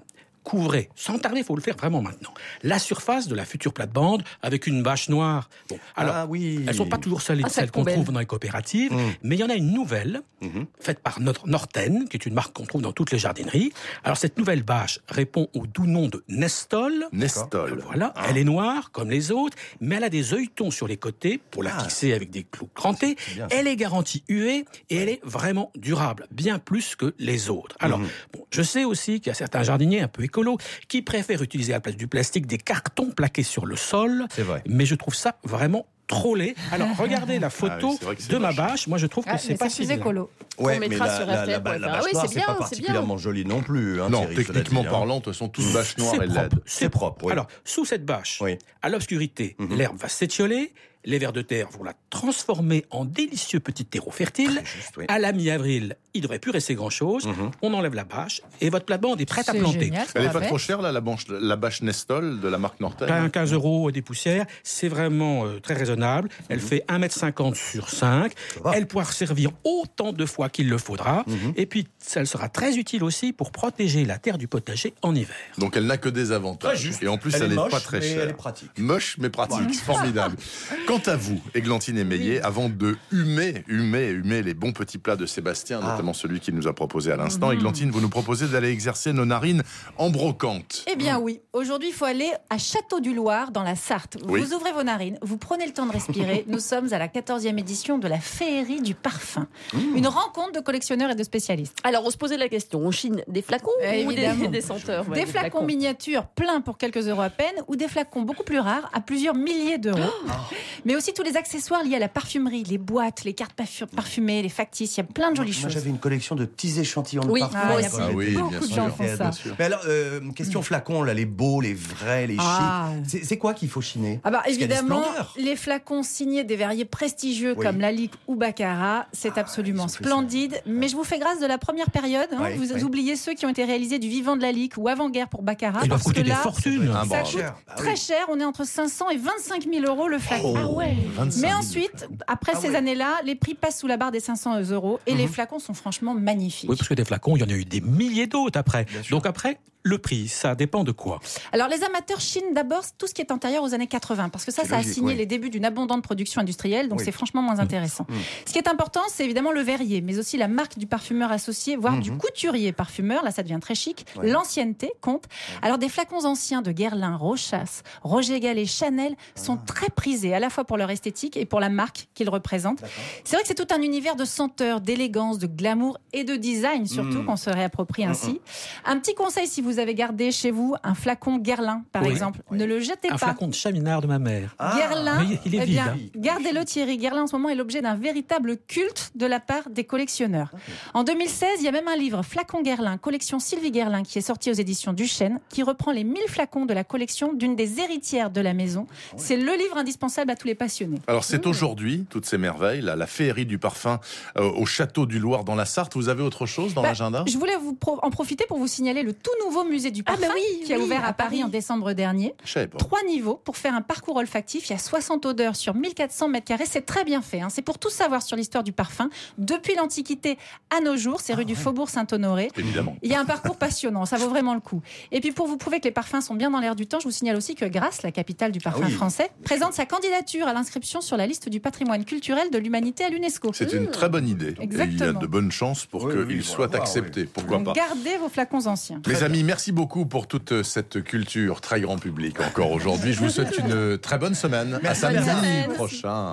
couvrez, 0.43 0.89
sans 0.95 1.17
tarder, 1.19 1.39
il 1.39 1.43
faut 1.45 1.55
le 1.55 1.62
faire 1.62 1.75
vraiment 1.77 2.01
maintenant, 2.01 2.33
la 2.63 2.79
surface 2.79 3.27
de 3.27 3.35
la 3.35 3.45
future 3.45 3.73
plate-bande 3.73 4.23
avec 4.41 4.67
une 4.67 4.83
bâche 4.83 5.09
noire. 5.09 5.50
Bon, 5.69 5.79
alors, 5.95 6.15
ah 6.15 6.25
oui. 6.27 6.63
elles 6.67 6.75
sont 6.75 6.85
pas 6.88 6.97
toujours 6.97 7.21
solides, 7.21 7.45
Ah, 7.47 7.50
celles 7.50 7.71
qu'on 7.71 7.85
trouve 7.85 8.12
dans 8.12 8.19
les 8.19 8.25
coopératives, 8.25 8.91
Mm. 8.93 8.97
mais 9.23 9.35
il 9.35 9.39
y 9.39 9.43
en 9.43 9.50
a 9.50 9.55
une 9.55 9.71
nouvelle, 9.71 10.21
Mhm. 10.41 10.65
faite 10.79 11.00
par 11.00 11.19
notre 11.21 11.47
Norten, 11.47 12.07
qui 12.09 12.17
est 12.17 12.25
une 12.25 12.33
marque 12.33 12.53
qu'on 12.53 12.65
trouve 12.65 12.81
dans 12.81 12.91
toutes 12.91 13.12
les 13.12 13.17
jardineries. 13.19 13.71
Alors, 14.03 14.17
cette 14.17 14.38
nouvelle 14.38 14.63
bâche 14.63 15.00
répond 15.07 15.47
au 15.53 15.65
doux 15.65 15.85
nom 15.88 16.07
de 16.09 16.23
Nestol. 16.27 17.05
Nestol. 17.13 17.81
Voilà, 17.85 18.13
elle 18.27 18.38
est 18.38 18.43
noire 18.43 18.91
comme 18.91 19.09
les 19.09 19.31
autres, 19.31 19.57
mais 19.79 19.95
elle 19.95 20.03
a 20.03 20.09
des 20.09 20.33
œilletons 20.33 20.71
sur 20.71 20.88
les 20.88 20.97
côtés 20.97 21.39
pour 21.51 21.63
la 21.63 21.71
Ah. 21.75 21.79
fixer 21.83 22.13
avec 22.13 22.29
des 22.29 22.43
clous 22.43 22.69
crantés. 22.75 23.15
Elle 23.51 23.67
est 23.67 23.75
garantie 23.77 24.23
UV 24.27 24.65
et 24.89 24.95
elle 24.97 25.09
est 25.09 25.21
vraiment 25.23 25.71
durable, 25.75 26.27
bien 26.31 26.59
plus 26.59 26.95
que 26.95 27.13
les 27.19 27.50
autres. 27.50 27.75
Alors, 27.79 28.00
Mhm. 28.00 28.07
bon, 28.33 28.45
je 28.51 28.62
sais 28.62 28.83
aussi 28.83 29.19
qu'il 29.21 29.27
y 29.27 29.31
a 29.31 29.35
certains 29.35 29.63
jardiniers 29.63 30.01
un 30.01 30.07
peu 30.07 30.23
écolos 30.34 30.58
qui 30.88 31.02
préfèrent 31.04 31.42
utiliser 31.44 31.74
à 31.74 31.78
la 31.78 31.82
place 31.82 31.96
du 31.96 32.08
plastique 32.08 32.48
des 32.48 32.58
cartons 32.58 33.12
plaqués 33.12 33.44
sur 33.44 33.66
le 33.66 33.75
sol, 33.75 34.25
C'est 34.34 34.42
vrai. 34.42 34.63
mais 34.68 34.86
je 34.86 34.96
trouve 34.96 35.13
ça 35.13 35.36
vraiment 35.44 35.86
trop 36.08 36.36
laid. 36.36 36.56
Alors, 36.72 36.90
regardez 36.98 37.40
la 37.40 37.50
photo 37.50 37.98
Ah 38.02 38.06
oui, 38.10 38.16
de 38.28 38.38
ma 38.38 38.52
bâche. 38.52 38.88
Moi, 38.88 38.98
je 38.98 39.06
trouve 39.08 39.24
que 39.25 39.30
Ah, 39.32 39.38
c'est 39.38 39.56
pas 39.58 39.70
c'est 39.70 39.86
si 39.86 39.92
écolo. 39.92 40.30
Ouais, 40.58 40.78
mettra 40.80 41.06
mais 41.06 41.12
la, 41.12 41.18
sur 41.18 41.25
la, 41.28 41.34
la, 41.34 41.46
la 41.46 41.46
faire. 41.46 41.62
bâche 41.62 41.82
Ah 41.84 42.02
oui, 42.04 42.10
noire, 42.13 42.25
c'est 42.25 42.28
c'est 42.34 42.36
bien, 42.40 42.46
pas 42.48 42.56
particulièrement 42.56 43.18
joli 43.18 43.46
non 43.46 43.62
plus. 43.62 44.02
hein, 44.02 44.10
Non, 44.10 44.20
Thierry, 44.25 44.36
techniquement 44.36 44.82
dit, 44.82 44.88
hein. 44.88 44.92
parlant, 44.92 45.20
de 45.20 45.24
toute 45.24 45.34
façon, 45.34 45.48
toutes 45.50 45.72
bâches 45.72 45.98
noires 45.98 46.16
C'est 46.18 46.25
et 46.25 46.28
propre, 46.28 46.42
LED. 46.42 46.54
C'est 46.66 46.90
propre, 46.90 47.25
oui. 47.25 47.32
Alors, 47.32 47.48
sous 47.63 47.86
cette 47.86 48.06
bâche, 48.06 48.40
Oui. 48.42 48.58
à 48.82 48.90
l'obscurité, 48.90 49.56
Mhm. 49.60 49.78
l'herbe 49.78 49.98
va 49.98 50.10
s'étioler, 50.10 50.74
les 51.05 51.17
vers 51.19 51.33
de 51.33 51.41
terre 51.41 51.69
vont 51.72 51.83
la 51.83 51.93
transformer 52.10 52.86
en 52.91 53.05
délicieux 53.05 53.60
petits 53.60 53.86
terreaux 53.86 54.12
fertiles. 54.12 54.55
Très 54.55 54.65
juste, 54.65 54.98
oui. 54.98 55.05
À 55.07 55.19
la 55.19 55.31
mi-avril, 55.31 55.98
il 56.13 56.22
devrait 56.22 56.39
plus 56.39 56.51
rester 56.51 56.75
grand-chose. 56.75 57.25
Mhm. 57.25 57.51
On 57.62 57.74
enlève 57.74 57.93
la 57.95 58.03
bâche 58.03 58.41
et 58.62 58.69
votre 58.69 58.86
plate-bande 58.86 59.19
est 59.19 59.25
prête 59.25 59.50
à 59.50 59.53
C'est 59.53 59.60
planter. 59.60 59.86
génial, 59.86 60.07
Elle 60.15 60.24
est 60.24 60.27
va 60.27 60.39
pas 60.39 60.45
trop 60.48 60.57
chère, 60.57 60.81
là, 60.81 60.91
la, 60.91 61.55
bâche 61.55 61.81
Nestol 61.81 62.39
de 62.39 62.48
la 62.48 62.57
marque 62.57 62.79
un 63.01 63.29
15 63.29 63.53
euros 63.53 63.91
des 63.91 64.01
poussières, 64.01 64.45
c'est 64.63 64.88
vraiment 64.88 65.45
euh, 65.45 65.60
très 65.60 65.74
raisonnable. 65.74 66.29
Elle 66.50 66.60
fait 66.60 66.83
1m50 66.88 67.55
sur 67.55 67.89
5. 67.89 68.33
va. 68.63 68.74
Elle 68.75 68.88
pourra 68.88 69.05
servir 69.05 69.51
autant 69.63 70.13
de 70.13 70.25
fois 70.25 70.50
qu'il 70.50 70.69
le 70.69 70.77
faudra. 70.77 71.24
Mhm. 71.27 71.53
Et 71.55 71.65
puis, 71.65 71.88
elle 72.15 72.27
sera 72.27 72.50
très 72.50 72.75
utile 72.77 73.03
aussi 73.03 73.33
pour 73.33 73.51
protéger 73.51 74.05
la 74.05 74.17
terre 74.17 74.38
du 74.38 74.48
potager 74.48 74.93
en 75.01 75.15
hiver. 75.15 75.36
Donc 75.57 75.77
elle 75.77 75.86
n'a 75.86 75.98
que 75.98 76.10
des 76.10 76.31
avantages. 76.31 76.74
Très 76.74 76.81
juste. 76.81 77.03
Et 77.03 77.07
en 77.07 77.17
plus, 77.17 77.33
Elle 77.36 77.43
elle 77.43 77.53
est 77.53 77.55
n'est 77.55 77.69
pas 77.69 77.79
très 77.79 78.01
chère. 78.01 78.24
elle 78.24 78.29
est 78.29 78.33
pratique. 78.33 78.72
Moche 78.77 79.17
mais 79.19 79.29
pratique, 79.29 79.74
formidable. 79.75 80.36
Quant 80.93 81.12
à 81.12 81.15
vous, 81.15 81.41
Églantine 81.55 81.97
et 81.97 82.03
Meillet, 82.03 82.39
avant 82.41 82.69
de 82.69 82.95
humer, 83.12 83.63
humer, 83.67 84.09
humer 84.09 84.43
les 84.43 84.53
bons 84.53 84.73
petits 84.73 85.00
plats 85.00 85.15
de 85.15 85.25
Sébastien, 85.25 85.79
Ah. 85.81 85.88
notamment 85.93 86.13
celui 86.13 86.39
qu'il 86.39 86.53
nous 86.53 86.67
a 86.67 86.73
proposé 86.73 87.12
à 87.12 87.15
l'instant, 87.15 87.47
Mhm. 87.47 87.53
Églantine, 87.55 87.89
vous 87.89 88.00
nous 88.00 88.09
proposez 88.09 88.45
d'aller 88.47 88.69
exercer 88.69 89.12
nos 89.12 89.25
narines 89.25 89.63
en 89.97 90.12
brocante. 90.12 90.85
Eh 90.85 90.95
bien 90.95 91.17
oui, 91.17 91.41
aujourd'hui 91.51 91.88
il 91.89 91.95
faut 91.95 92.05
aller 92.05 92.29
à 92.51 92.59
Château 92.59 93.00
du 93.00 93.12
Loir 93.15 93.50
dans 93.50 93.63
la 93.63 93.75
Sarthe. 93.75 94.17
Oui. 94.27 94.39
Vous 94.39 94.53
ouvrez 94.53 94.71
vos 94.71 94.83
narines, 94.83 95.17
vous 95.23 95.38
prenez 95.38 95.65
le 95.65 95.73
temps 95.73 95.88
de 95.88 95.93
respirer. 95.93 96.45
Nous 96.47 96.59
sommes 96.59 96.93
à 96.93 97.00
la 97.00 97.07
14e 97.07 97.57
édition 97.57 97.97
de 97.97 98.07
la 98.07 98.19
Féerie 98.19 98.81
du 98.81 98.93
parfum. 98.93 99.47
Une 99.95 100.05
rencontre 100.05 100.51
de 100.51 100.59
collectionneurs 100.59 101.09
et 101.09 101.15
de 101.15 101.23
spécialistes. 101.23 101.79
Alors, 101.83 102.05
on 102.05 102.12
se 102.12 102.17
posait 102.17 102.38
la 102.38 102.50
question, 102.50 102.77
on 102.81 102.91
chine 102.91 103.23
des 103.27 103.41
flacons 103.41 103.71
ou 104.05 104.13
des, 104.13 104.47
des 104.47 104.62
senteurs 104.62 105.09
ouais, 105.09 105.21
des 105.21 105.25
flacons 105.25 105.65
miniatures 105.65 106.27
pleins 106.27 106.62
pour 106.62 106.77
quelques 106.77 107.07
euros 107.07 107.21
à 107.23 107.31
peine 107.31 107.55
ou 107.67 107.75
des 107.75 107.88
flacons 107.88 108.21
beaucoup 108.21 108.43
plus 108.43 108.59
rares 108.59 108.91
à 108.93 109.01
plusieurs 109.01 109.33
milliers 109.33 109.79
d'euros. 109.79 109.97
Mais 110.86 110.96
aussi 110.96 111.13
tous 111.13 111.24
les 111.24 111.38
accessoires 111.38 111.84
liés 111.84 111.96
à 111.96 112.00
la 112.00 112.10
parfumerie, 112.10 112.63
les 112.63 112.78
boîtes, 112.78 113.24
les 113.24 113.34
cartes 113.34 113.54
parfu- 113.58 113.86
parfumées, 113.86 114.42
les 114.42 114.50
factices, 114.50 114.98
il 114.98 115.00
y 115.00 115.02
a 115.02 115.06
plein 115.06 115.32
de 115.32 115.36
jolies 115.38 115.52
Moi, 115.52 115.62
choses. 115.63 115.72
j'avais 115.72 115.90
une 115.90 115.98
collection 116.00 116.36
de 116.36 116.46
petits 116.46 116.80
échantillons 116.80 117.24
de 117.24 117.30
Oui, 117.30 117.40
parfums. 117.40 117.68
moi 117.68 117.82
l'école. 117.82 118.02
Ah 118.04 118.10
oui, 118.13 118.32
beaucoup 118.34 118.50
bien 118.50 118.60
de 118.60 118.66
sûr. 118.66 118.75
gens 118.75 118.90
font 118.90 119.18
ça. 119.18 119.32
Mais 119.60 119.66
alors, 119.66 119.82
euh, 119.88 120.20
question 120.36 120.62
flacon, 120.62 121.04
là, 121.04 121.13
les 121.13 121.25
beaux, 121.25 121.62
les 121.62 121.74
vrais, 121.74 122.28
les 122.28 122.38
Ah. 122.40 122.90
chics. 123.10 123.24
C'est- 123.25 123.38
quoi 123.38 123.54
qu'il 123.54 123.70
faut 123.70 123.82
chiner? 123.82 124.20
Ah 124.24 124.32
bah 124.32 124.42
Parce 124.44 124.56
évidemment, 124.56 125.04
les 125.38 125.56
flacons 125.56 126.04
signés 126.04 126.44
des 126.44 126.56
verriers 126.56 126.86
prestigieux 126.86 127.56
Oui. 127.58 127.66
comme 127.66 127.80
Lalique 127.80 128.13
ou 128.28 128.36
Baccarat, 128.36 129.08
c'est 129.12 129.34
Ah, 129.36 129.40
absolument 129.42 129.88
splendide. 129.88 130.62
Mais 130.66 130.88
je 130.88 130.96
vous 130.96 131.04
fais 131.04 131.20
grâce 131.20 131.40
de 131.40 131.46
la 131.46 131.58
première 131.58 131.90
période. 131.92 132.28
hein. 132.32 132.38
Oui, 132.42 132.56
vous 132.58 132.74
oui. 132.74 132.84
oubliez 132.84 133.16
ceux 133.16 133.34
qui 133.34 133.46
ont 133.46 133.50
été 133.50 133.63
réalisés 133.66 134.00
du 134.00 134.08
vivant 134.10 134.36
de 134.36 134.42
Lalique 134.42 134.74
ou 134.78 134.88
avant-guerre 134.88 135.28
pour 135.30 135.42
Baccarat. 135.44 135.80
Ils 135.84 135.88
doivent 135.88 136.00
parce 136.00 136.04
coûter 136.04 136.22
que 136.22 136.25
des 136.25 136.30
là, 136.32 136.36
fortunes. 136.38 136.92
Ah, 136.94 137.04
ça 137.10 137.22
bon. 137.24 137.30
coûte 137.30 137.42
Bah 137.68 137.74
très 137.75 137.96
cher. 137.96 138.25
On 138.30 138.40
est 138.40 138.46
entre 138.46 138.66
500 138.66 139.10
et 139.10 139.18
25 139.18 139.63
000 139.72 139.86
euros 139.86 140.08
le 140.08 140.20
flacon. 140.20 140.54
Ah 140.58 140.68
ouais 140.75 140.96
25 141.15 141.42
Mais 141.42 141.48
000. 141.50 141.60
ensuite, 141.60 142.08
après 142.27 142.53
Ah 142.56 142.60
ces 142.60 142.70
ouais. 142.70 142.75
années-là, 142.75 143.20
les 143.25 143.36
prix 143.36 143.53
passent 143.53 143.80
sous 143.80 143.88
la 143.88 143.98
barre 143.98 144.12
des 144.12 144.20
500 144.20 144.60
euros 144.72 145.00
et 145.06 145.13
les 145.15 145.24
Mhm. 145.24 145.30
flacons 145.30 145.60
sont 145.60 145.74
franchement 145.74 146.13
magnifiques. 146.13 146.70
Oui, 146.70 146.75
parce 146.75 146.88
que 146.89 146.94
des 146.94 147.06
flacons, 147.06 147.36
il 147.36 147.42
y 147.42 147.44
en 147.44 147.50
a 147.50 147.53
eu 147.58 147.65
des 147.65 147.82
milliers 147.82 148.27
d'autres 148.27 148.60
après. 148.60 148.86
Bien 148.86 149.03
sûr. 149.03 149.15
Donc 149.18 149.25
après, 149.25 149.60
le 149.86 149.98
prix, 149.98 150.28
ça 150.30 150.56
dépend 150.56 150.84
de 150.86 150.92
quoi 150.94 151.20
Alors 151.52 151.68
les 151.68 151.84
amateurs 151.84 152.20
chinent 152.22 152.54
d'abord 152.54 152.84
tout 152.98 153.06
ce 153.08 153.13
qui 153.13 153.22
est 153.22 153.32
antérieur 153.32 153.63
aux 153.63 153.74
années 153.74 153.88
80 153.88 154.30
parce 154.30 154.46
que 154.46 154.52
ça, 154.52 154.63
ça 154.63 154.78
a 154.78 154.84
signé 154.84 155.12
oui. 155.12 155.16
les 155.18 155.25
débuts 155.25 155.50
d'une 155.50 155.66
abondante 155.66 156.02
production 156.04 156.40
industrielle, 156.42 156.88
donc 156.88 157.00
Oui. 157.00 157.06
c'est 157.06 157.12
franchement 157.12 157.42
moins 157.42 157.60
intéressant. 157.60 158.06
Mm. 158.10 158.13
Ce 158.48 158.54
qui 158.54 158.60
est 158.60 158.68
important, 158.70 159.02
c'est 159.10 159.25
évidemment 159.25 159.52
le 159.52 159.62
verrier, 159.62 160.02
mais 160.02 160.18
aussi 160.20 160.38
la 160.38 160.48
marque 160.48 160.78
du 160.78 160.88
parfumeur 160.88 161.32
associé, 161.32 161.75
voire 161.75 161.98
du 162.00 162.12
Mhm. 162.12 162.18
couturier 162.18 162.72
parfumeur. 162.72 163.24
Là, 163.24 163.32
ça 163.32 163.44
devient 163.44 163.60
très 163.62 163.75
chic. 163.75 164.06
Ouais. 164.16 164.30
L'ancienneté 164.30 164.94
compte. 165.02 165.25
Alors 165.62 165.78
des 165.78 165.90
flacons 165.90 166.24
anciens 166.25 166.62
de 166.62 166.72
Guerlain, 166.72 167.18
Rochas, 167.18 167.82
Roger 168.04 168.40
Gallet, 168.40 168.66
Chanel 168.66 169.16
sont 169.36 169.60
Ah. 169.62 169.66
très 169.66 169.90
prisés 169.90 170.34
à 170.34 170.40
la 170.40 170.50
fois 170.50 170.63
pour 170.63 170.78
leur 170.78 170.90
esthétique 170.92 171.36
et 171.36 171.46
pour 171.46 171.60
la 171.60 171.70
marque 171.70 172.08
qu'ils 172.13 172.30
représentent. 172.30 172.84
C'est 173.25 173.36
vrai 173.36 173.42
que 173.44 173.48
c'est 173.50 173.54
tout 173.66 173.74
un 173.75 173.82
univers 173.82 174.16
de 174.16 174.24
senteurs, 174.25 174.80
d'élégance, 174.80 175.40
de 175.40 175.48
glamour 175.48 175.98
et 176.13 176.24
de 176.24 176.36
design 176.38 176.86
surtout 176.88 177.20
Mm. 177.22 177.25
qu'on 177.25 177.36
se 177.36 177.50
réapproprie 177.50 178.06
Mm, 178.06 178.10
ainsi. 178.12 178.40
Un 178.86 178.98
petit 179.00 179.13
conseil 179.13 179.48
si 179.48 179.62
vous 179.62 179.73
avez 179.80 179.96
gardé 179.96 180.32
chez 180.32 180.51
vous 180.51 180.75
un 180.84 180.94
flacon 180.96 181.38
Guerlain, 181.38 181.84
par 181.92 182.03
Oui. 182.03 182.10
exemple, 182.10 182.42
ne 182.51 182.65
le 182.65 182.80
jetez 182.80 183.08
Un 183.10 183.12
pas. 183.12 183.18
flacon 183.18 183.48
de 183.48 183.53
chaminard 183.53 184.01
de 184.01 184.08
ma 184.08 184.20
mère. 184.20 184.56
Ah. 184.60 184.75
Guerlain, 184.77 185.24
Mais 185.24 185.39
il 185.46 185.56
est 185.56 185.58
eh 185.58 185.65
vide, 185.65 185.70
bien, 185.70 185.86
hein. 185.96 185.98
gardez-le 186.15 186.63
Thierry. 186.65 186.98
Guerlain 186.98 187.24
en 187.24 187.27
ce 187.27 187.36
moment 187.36 187.50
est 187.50 187.56
l'objet 187.56 187.82
d'un 187.82 187.96
véritable 187.96 188.58
culte 188.68 189.12
de 189.15 189.25
la 189.25 189.39
part 189.39 189.70
des 189.70 189.84
collectionneurs. 189.84 190.51
En 190.94 191.03
2016, 191.03 191.48
il 191.60 191.65
y 191.65 191.68
a 191.68 191.72
même 191.72 191.88
un 191.88 191.96
livre, 191.96 192.22
Flacon 192.24 192.62
Guerlain, 192.62 192.98
collection 192.98 193.39
Sylvie 193.39 193.72
Guerlain, 193.72 194.03
qui 194.03 194.18
est 194.18 194.22
sorti 194.22 194.50
aux 194.50 194.53
éditions 194.53 194.94
Duchesne, 194.94 195.39
qui 195.50 195.63
reprend 195.63 195.92
les 195.92 196.03
1000 196.03 196.22
flacons 196.27 196.65
de 196.65 196.74
la 196.74 196.84
collection 196.84 197.34
d'une 197.34 197.56
des 197.56 197.80
héritières 197.80 198.30
de 198.30 198.42
la 198.42 198.53
maison. 198.53 198.88
C'est 199.18 199.38
le 199.38 199.53
livre 199.53 199.77
indispensable 199.77 200.32
à 200.32 200.36
tous 200.36 200.48
les 200.48 200.56
passionnés. 200.56 201.00
Alors 201.08 201.24
c'est 201.24 201.46
aujourd'hui, 201.48 202.06
toutes 202.10 202.25
ces 202.25 202.38
merveilles, 202.38 202.82
là, 202.82 202.96
la 202.96 203.08
féerie 203.08 203.46
du 203.46 203.58
parfum 203.60 204.00
euh, 204.38 204.50
au 204.51 204.65
château 204.65 205.06
du 205.06 205.20
Loir 205.20 205.44
dans 205.44 205.56
la 205.56 205.65
Sarthe. 205.65 205.96
Vous 205.96 206.10
avez 206.10 206.24
autre 206.24 206.46
chose 206.46 206.74
dans 206.74 206.82
Bah, 206.82 206.89
l'agenda? 206.89 207.24
Je 207.27 207.38
voulais 207.38 207.56
vous 207.58 207.74
pro- 207.74 208.00
en 208.03 208.10
profiter 208.10 208.46
pour 208.48 208.58
vous 208.58 208.68
signaler 208.68 209.03
le 209.03 209.13
tout 209.13 209.32
nouveau 209.46 209.62
musée 209.65 209.91
du 209.91 210.01
Ah, 210.05 210.12
parfum 210.13 210.27
bah 210.27 210.34
oui, 210.36 210.63
qui 210.65 210.74
a 210.74 210.77
oui, 210.77 210.84
ouvert 210.84 211.03
à, 211.03 211.08
à 211.10 211.13
Paris, 211.13 211.29
Paris. 211.38 211.43
en 211.43 211.48
décembre 211.50 211.93
dernier. 211.93 212.34
Je 212.43 212.51
savais 212.51 212.67
pas. 212.67 212.77
Trois 212.77 213.03
niveaux 213.08 213.36
pour 213.43 213.58
faire 213.58 213.74
un 213.75 213.82
parcours 213.82 214.15
olfactif. 214.17 214.70
Il 214.70 214.74
y 214.74 214.75
a 214.75 214.79
60 214.79 215.25
odeurs 215.25 215.55
sur 215.55 215.74
1400 215.75 216.27
mètres 216.27 216.46
carrés. 216.46 216.65
C'est 216.70 216.86
très 216.86 217.03
bien 217.03 217.22
fait. 217.22 217.41
hein. 217.41 217.50
C'est 217.50 217.62
pour 217.62 217.79
tout 217.79 217.89
savoir 217.89 218.22
sur 218.22 218.36
l'histoire 218.38 218.63
du 218.63 218.72
parfum 218.72 219.10
depuis 219.38 219.75
l'Antiquité 219.75 220.38
à 220.75 220.82
nos 220.82 220.96
jours. 220.98 221.22
C'est 221.22 221.34
rue 221.34 221.46
du 221.46 221.55
Faubourg 221.55 221.89
Saint-Honoré. 221.89 222.50
Évidemment. 222.58 222.96
Il 223.01 223.12
y 223.12 223.15
a 223.15 223.20
un 223.20 223.25
parcours 223.25 223.58
passionnant, 223.58 224.05
ça 224.05 224.17
vaut 224.17 224.29
vraiment 224.29 224.53
le 224.53 224.60
coup. 224.60 224.82
Et 225.12 225.20
puis 225.22 225.32
pour 225.32 225.48
vous 225.48 225.58
prouver 225.58 225.79
que 225.79 225.86
les 225.86 225.91
parfums 225.91 226.22
sont 226.22 226.36
bien 226.36 226.50
dans 226.51 226.60
l'air 226.60 226.75
du 226.75 226.88
temps, 226.88 227.00
je 227.00 227.05
vous 227.05 227.12
signale 227.12 227.36
aussi 227.36 227.55
que 227.55 227.65
Grasse, 227.65 228.01
la 228.03 228.12
capitale 228.12 228.51
du 228.51 228.60
parfum 228.60 228.82
Ah 228.84 228.88
oui. 228.88 228.93
français, 228.93 229.29
présente 229.43 229.74
sa 229.74 229.86
candidature 229.86 230.48
à 230.48 230.53
l'inscription 230.53 231.01
sur 231.01 231.17
la 231.17 231.27
liste 231.27 231.50
du 231.50 231.60
patrimoine 231.60 232.05
culturel 232.05 232.50
de 232.51 232.58
l'humanité 232.58 233.03
à 233.03 233.10
l'UNESCO. 233.10 233.51
C'est 233.53 233.74
une 233.74 233.89
très 233.91 234.10
bonne 234.10 234.27
idée. 234.27 234.55
Et 234.62 234.65
il 234.72 235.00
y 235.00 235.03
a 235.03 235.13
de 235.13 235.27
bonnes 235.27 235.51
chances 235.51 235.86
pour 235.86 236.03
Oui, 236.05 236.13
qu'il 236.13 236.38
oui, 236.38 236.43
soit 236.43 236.67
voilà, 236.67 236.82
accepté. 236.84 237.25
Pourquoi 237.25 237.58
Donc 237.58 237.65
pas 237.67 237.74
gardez 237.74 238.17
vos 238.17 238.29
flacons 238.29 238.65
anciens. 238.67 239.01
Mes 239.08 239.24
amis, 239.24 239.43
merci 239.53 239.72
beaucoup 239.72 240.07
pour 240.07 240.25
toute 240.25 240.63
cette 240.63 241.03
culture 241.03 241.62
très 241.62 241.79
grand 241.79 242.00
public 242.00 242.41
encore 242.41 242.72
aujourd'hui. 242.72 243.13
Je 243.13 243.19
vous 243.19 243.29
souhaite 243.29 243.55
une 243.55 244.00
très 244.00 244.17
bonne 244.17 244.33
semaine. 244.33 244.79
Merci, 244.81 245.05
à 245.05 245.24
samedi 245.24 245.75
prochain. 245.75 246.31